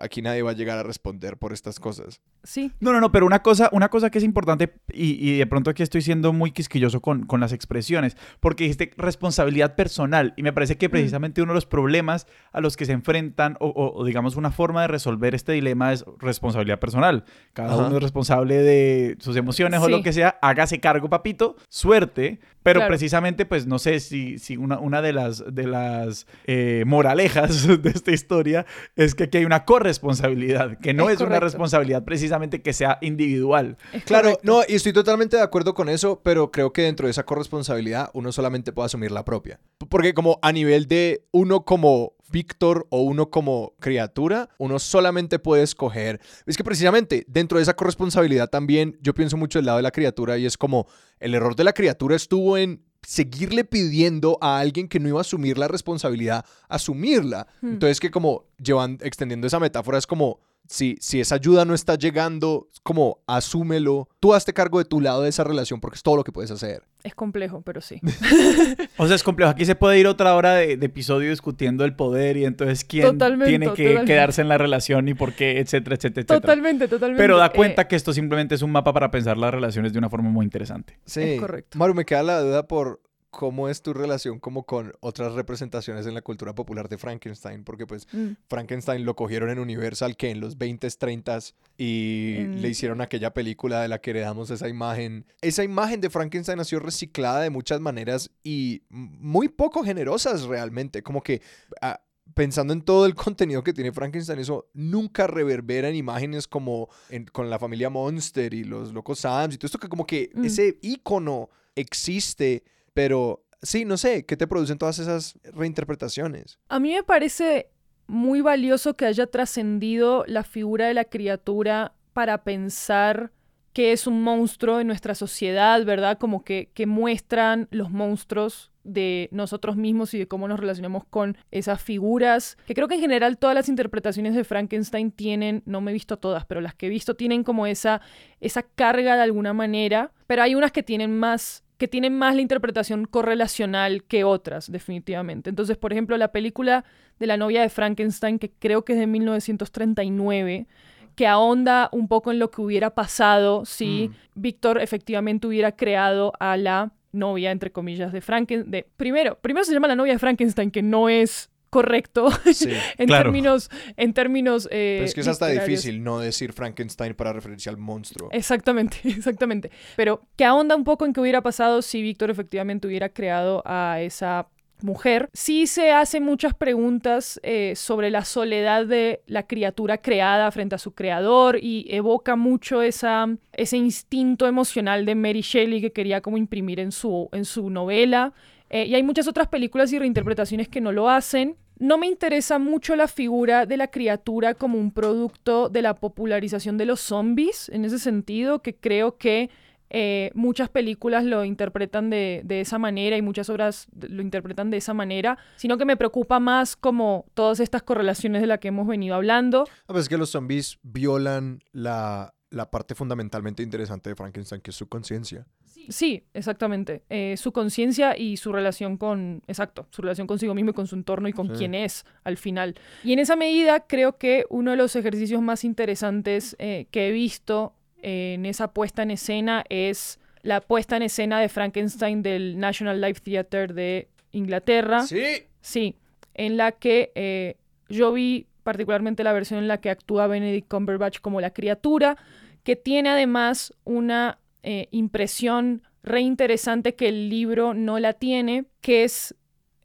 [0.01, 2.21] aquí nadie va a llegar a responder por estas cosas.
[2.43, 2.71] Sí.
[2.79, 5.83] No, no, no, pero una cosa, una cosa que es importante, y, de pronto aquí
[5.83, 10.77] estoy siendo muy quisquilloso con, con las expresiones, porque dijiste responsabilidad personal, y me parece
[10.77, 10.91] que mm.
[10.91, 14.87] precisamente uno de los problemas a los que se enfrentan, o, digamos una forma de
[14.87, 17.25] resolver este dilema es responsabilidad personal.
[17.53, 22.39] Cada uno es responsable de sus emociones o lo que sea, hágase cargo, papito, suerte,
[22.63, 27.67] pero precisamente, pues no sé si, si una, una de las, de las eh, moralejas
[27.82, 28.65] de esta historia
[28.95, 33.77] es que aquí hay una corresponsabilidad, que no es, una responsabilidad precisamente que sea individual.
[34.05, 37.23] claro, no, y estoy totalmente de acuerdo con eso, pero creo que dentro de esa
[37.23, 39.59] corresponsabilidad uno solamente puede asumir la propia.
[39.89, 45.63] Porque como a nivel de uno como Víctor o uno como criatura, uno solamente puede
[45.63, 46.19] escoger.
[46.45, 49.91] Es que precisamente dentro de esa corresponsabilidad también yo pienso mucho del lado de la
[49.91, 50.88] criatura y es como
[51.19, 55.22] el error de la criatura estuvo en seguirle pidiendo a alguien que no iba a
[55.22, 57.47] asumir la responsabilidad, asumirla.
[57.62, 57.74] Hmm.
[57.74, 60.39] Entonces que como llevan extendiendo esa metáfora es como
[60.72, 65.24] si, si esa ayuda no está llegando, como asúmelo, tú hazte cargo de tu lado
[65.24, 66.84] de esa relación porque es todo lo que puedes hacer.
[67.03, 67.99] Es complejo, pero sí.
[68.97, 69.51] o sea, es complejo.
[69.51, 73.74] Aquí se puede ir otra hora de, episodio discutiendo el poder y entonces quién tiene
[73.74, 76.39] que quedarse en la relación y por qué, etcétera, etcétera, etcétera.
[76.39, 77.22] Totalmente, totalmente.
[77.22, 79.99] Pero da cuenta eh, que esto simplemente es un mapa para pensar las relaciones de
[79.99, 80.99] una forma muy interesante.
[81.05, 81.78] Sí, es correcto.
[81.78, 83.01] Maru, me queda la duda por
[83.32, 87.63] ¿cómo es tu relación como con otras representaciones en la cultura popular de Frankenstein?
[87.63, 88.34] Porque pues mm.
[88.47, 93.82] Frankenstein lo cogieron en Universal que en los 20s, 30s y le hicieron aquella película
[93.82, 95.25] de la que heredamos esa imagen.
[95.41, 101.01] Esa imagen de Frankenstein ha sido reciclada de muchas maneras y muy poco generosas realmente.
[101.01, 101.41] Como que...
[101.82, 102.01] Ah,
[102.34, 106.89] pensando en todo el contenido que tiene Frankenstein, eso nunca reverbera en imágenes como
[107.34, 110.45] con la familia Monster y los locos Sams y todo esto que como que mm.
[110.45, 112.63] ese icono existe
[112.93, 116.59] pero sí, no sé, ¿qué te producen todas esas reinterpretaciones?
[116.69, 117.69] A mí me parece
[118.07, 123.31] muy valioso que haya trascendido la figura de la criatura para pensar
[123.73, 126.17] que es un monstruo en nuestra sociedad, ¿verdad?
[126.17, 131.37] Como que, que muestran los monstruos de nosotros mismos y de cómo nos relacionamos con
[131.51, 135.91] esas figuras, que creo que en general todas las interpretaciones de Frankenstein tienen, no me
[135.91, 138.01] he visto todas, pero las que he visto tienen como esa,
[138.39, 142.41] esa carga de alguna manera, pero hay unas que tienen más que tienen más la
[142.41, 145.49] interpretación correlacional que otras, definitivamente.
[145.49, 146.86] Entonces, por ejemplo, la película
[147.17, 150.67] de la novia de Frankenstein, que creo que es de 1939,
[151.15, 154.39] que ahonda un poco en lo que hubiera pasado si mm.
[154.39, 158.86] Víctor efectivamente hubiera creado a la novia, entre comillas, de Frankenstein.
[158.95, 162.30] Primero, primero se llama la novia de Frankenstein, que no es correcto
[162.97, 167.69] en, términos en términos eh, es que es hasta difícil no decir Frankenstein para referirse
[167.69, 168.30] al monstruo.
[168.32, 169.72] Exactamente exactamente.
[169.95, 174.01] Pero que ahonda un poco en qué hubiera pasado si Víctor efectivamente hubiera creado a
[174.01, 174.49] esa
[174.84, 180.76] mujer sí se hace muchas preguntas eh, sobre la soledad de la criatura creada frente
[180.76, 186.22] a su creador y evoca mucho esa, ese instinto emocional de Mary Shelley que quería
[186.22, 188.34] como imprimir en su, en su novela
[188.74, 191.57] eh, y hay muchas otras películas y reinterpretaciones que no lo hacen.
[191.78, 196.78] No me interesa mucho la figura de la criatura como un producto de la popularización
[196.78, 199.49] de los zombies, en ese sentido, que creo que
[199.89, 204.93] eh, muchas películas lo interpretan de, esa manera y muchas obras lo interpretan de esa
[204.93, 209.15] manera, sino que me preocupa más como todas estas correlaciones de las que hemos venido
[209.15, 209.65] hablando.
[209.88, 214.78] A veces que los zombies violan la, la parte fundamentalmente interesante de Frankenstein, que es
[214.78, 215.45] su conciencia.
[215.89, 217.03] Sí, exactamente.
[217.09, 220.95] Eh, su conciencia y su relación con, exacto, su relación consigo mismo y con su
[220.95, 222.75] entorno y con quién es al final.
[223.03, 227.11] Y en esa medida creo que uno de los ejercicios más interesantes eh, que he
[227.11, 232.99] visto en esa puesta en escena es la puesta en escena de Frankenstein del National
[232.99, 235.05] Life Theatre de Inglaterra.
[235.05, 235.43] Sí.
[235.61, 235.95] Sí,
[236.34, 237.57] en la que eh,
[237.89, 242.17] yo vi particularmente la versión en la que actúa Benedict Cumberbatch como la criatura,
[242.63, 249.36] que tiene además una eh, impresión reinteresante que el libro no la tiene, que es,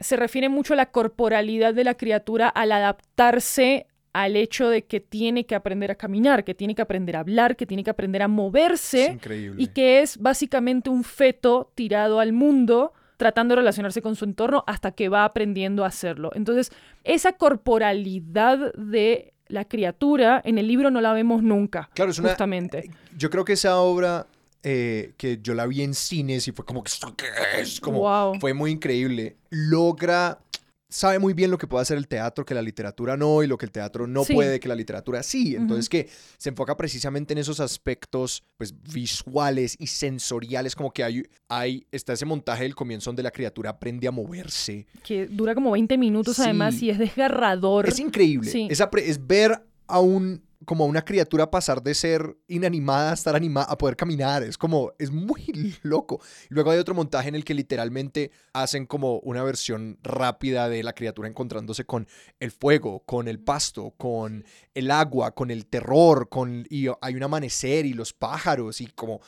[0.01, 5.01] se refiere mucho a la corporalidad de la criatura al adaptarse al hecho de que
[5.01, 8.22] tiene que aprender a caminar, que tiene que aprender a hablar, que tiene que aprender
[8.22, 9.18] a moverse
[9.59, 14.64] y que es básicamente un feto tirado al mundo tratando de relacionarse con su entorno
[14.66, 16.31] hasta que va aprendiendo a hacerlo.
[16.35, 16.70] Entonces,
[17.05, 21.91] esa corporalidad de la criatura en el libro no la vemos nunca.
[21.95, 22.91] Claro, es justamente.
[23.16, 24.27] Yo creo que esa obra
[24.69, 27.27] eh, que yo la vi en cines y fue como esto qué
[27.61, 29.37] es, como fue muy increíble.
[29.49, 30.41] Logra
[30.89, 33.59] sabe muy bien lo que puede hacer el teatro que la literatura no y lo
[33.59, 35.55] que el teatro no puede que la literatura sí.
[35.55, 41.23] Entonces que se enfoca precisamente en esos aspectos pues visuales y sensoriales como que hay,
[41.49, 44.89] hay está ese montaje del comienzo donde la criatura aprende a moverse.
[45.05, 47.89] Que dura como 20 minutos además y es desgarrador.
[47.89, 48.51] Es increíble.
[48.69, 53.36] Es, es ver a un como a una criatura pasar de ser inanimada a estar
[53.36, 54.42] animada, a poder caminar.
[54.42, 55.44] Es como, es muy
[55.82, 56.20] loco.
[56.50, 60.82] Y luego hay otro montaje en el que literalmente hacen como una versión rápida de
[60.82, 62.09] la criatura encontrándose con
[62.40, 64.44] el fuego, con el pasto, con
[64.74, 69.20] el agua, con el terror, con, y hay un amanecer y los pájaros y como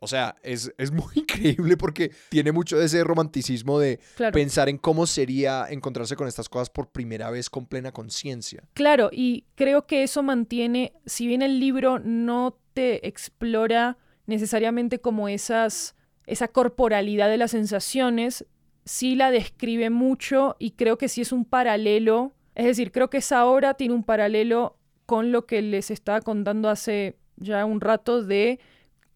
[0.00, 4.00] o sea, es, muy increíble porque tiene mucho de ese romanticismo de
[4.32, 8.62] pensar en cómo sería encontrarse con estas cosas por primera vez con plena conciencia.
[8.74, 15.28] Claro, y creo que eso mantiene, si bien el libro no te explora necesariamente como
[15.28, 15.94] esas,
[16.26, 18.44] esa corporalidad de las sensaciones,
[18.84, 23.18] sí la describe mucho y creo que sí es un paralelo, es decir, creo que
[23.18, 28.22] esa obra tiene un paralelo con lo que les estaba contando hace ya un rato
[28.22, 28.58] de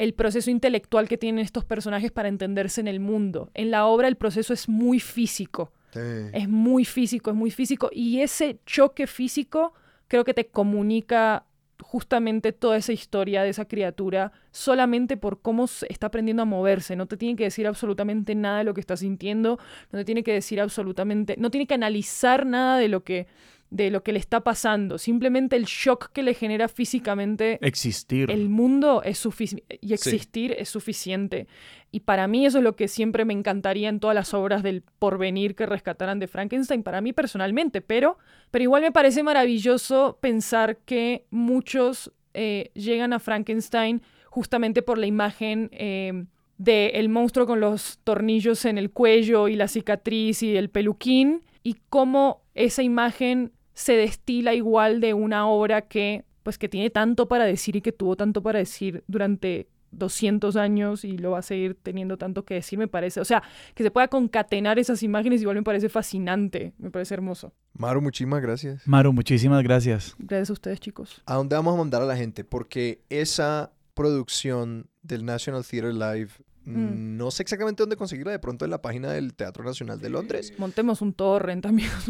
[0.01, 3.51] el proceso intelectual que tienen estos personajes para entenderse en el mundo.
[3.53, 5.72] En la obra el proceso es muy físico.
[5.94, 7.90] Es muy físico, es muy físico.
[7.92, 9.74] Y ese choque físico
[10.09, 11.44] creo que te comunica
[11.82, 16.96] justamente toda esa historia de esa criatura solamente por cómo está aprendiendo a moverse.
[16.96, 19.59] No te tiene que decir absolutamente nada de lo que está sintiendo,
[19.92, 23.26] no te tiene que decir absolutamente, no tiene que analizar nada de lo que
[23.70, 24.98] de lo que le está pasando.
[24.98, 28.30] Simplemente el shock que le genera físicamente existir.
[28.30, 31.46] El mundo es suficiente y existir es suficiente.
[31.92, 34.82] Y para mí eso es lo que siempre me encantaría en todas las obras del
[34.98, 38.18] porvenir que rescataran de Frankenstein, para mí personalmente, pero,
[38.50, 45.06] pero igual me parece maravilloso pensar que muchos eh, llegan a Frankenstein justamente por la
[45.06, 46.24] imagen eh,
[46.58, 51.76] del monstruo con los tornillos en el cuello y la cicatriz y el peluquín, y
[51.88, 57.45] cómo esa imagen se destila igual de una obra que pues que tiene tanto para
[57.45, 61.76] decir y que tuvo tanto para decir durante 200 años y lo va a seguir
[61.83, 63.20] teniendo tanto que decir, me parece.
[63.20, 63.43] O sea,
[63.74, 67.53] que se pueda concatenar esas imágenes igual me parece fascinante, me parece hermoso.
[67.72, 68.87] Maru, muchísimas gracias.
[68.87, 70.14] Maru, muchísimas gracias.
[70.18, 71.22] Gracias a ustedes, chicos.
[71.24, 72.45] ¿A dónde vamos a mandar a la gente?
[72.45, 76.33] Porque esa producción del National Theatre Live
[76.64, 77.16] Mm.
[77.16, 80.52] No sé exactamente dónde conseguirla, de pronto en la página del Teatro Nacional de Londres.
[80.58, 82.04] Montemos un torrent, amigos.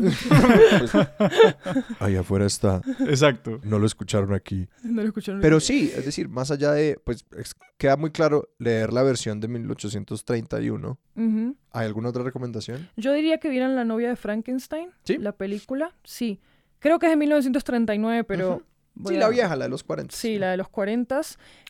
[0.78, 0.92] pues,
[2.01, 2.82] ahí afuera está.
[3.01, 3.61] Exacto.
[3.64, 4.68] No lo escucharon aquí.
[4.82, 5.40] No lo escucharon.
[5.40, 7.24] Pero sí, es decir, más allá de, pues
[7.78, 10.98] queda muy claro leer la versión de 1831.
[11.72, 12.88] ¿Hay alguna otra recomendación?
[12.96, 14.90] Yo diría que vieran La novia de Frankenstein.
[15.05, 15.18] ¿Sí?
[15.18, 15.94] La película.
[16.05, 16.40] Sí.
[16.78, 18.62] Creo que es de 1939, pero
[19.07, 20.14] sí, la vieja, la de los 40.
[20.14, 21.20] Sí, la de los 40.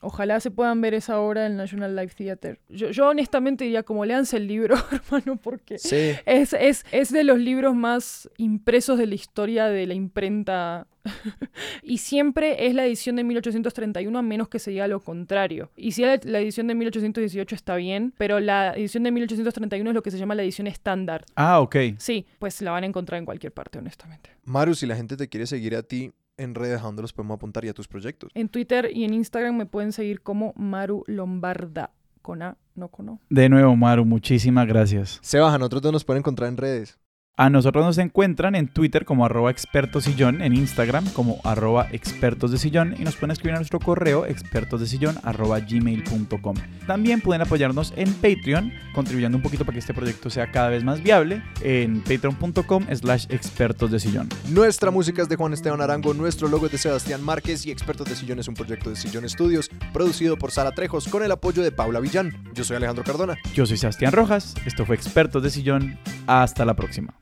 [0.02, 2.60] Ojalá se puedan ver esa obra en el National Life Theater.
[2.68, 7.74] Yo, honestamente diría, como leanse el libro, hermano, porque es, es, es de los libros
[7.74, 10.86] más impresos de la historia de la imprenta
[11.82, 15.70] y siempre es la edición de 1831 a menos que se diga lo contrario.
[15.76, 19.94] Y si la, la, edición de 1818 está bien, pero la edición de 1831 es
[19.94, 21.24] lo que se llama la edición estándar.
[21.34, 21.76] Ah, ok.
[21.98, 24.30] Sí, pues la van a encontrar en cualquier parte, honestamente.
[24.44, 27.36] Maru, si la gente te quiere seguir a ti, en redes, ¿a dónde los podemos
[27.36, 28.30] apuntar y a tus proyectos?
[28.34, 31.90] En Twitter y en Instagram me pueden seguir como Maru Lombarda,
[32.22, 33.20] con A, no con O.
[33.28, 35.18] De nuevo, Maru, muchísimas gracias.
[35.22, 36.98] Sebas, ¿a nosotros nos pueden encontrar en redes?
[37.40, 42.58] A nosotros nos encuentran en Twitter como arroba expertosillón, en Instagram como arroba expertos de
[42.58, 46.56] sillón y nos pueden escribir a nuestro correo expertosdesillón arroba gmail.com.
[46.86, 50.84] También pueden apoyarnos en Patreon, contribuyendo un poquito para que este proyecto sea cada vez
[50.84, 54.28] más viable en patreon.com slash expertos de sillón.
[54.50, 58.06] Nuestra música es de Juan Esteban Arango, nuestro logo es de Sebastián Márquez y Expertos
[58.06, 61.62] de Sillón es un proyecto de Sillón Estudios producido por Sara Trejos con el apoyo
[61.62, 62.34] de Paula Villán.
[62.52, 63.38] Yo soy Alejandro Cardona.
[63.54, 64.54] Yo soy Sebastián Rojas.
[64.66, 65.98] Esto fue Expertos de Sillón.
[66.26, 67.14] Hasta la próxima.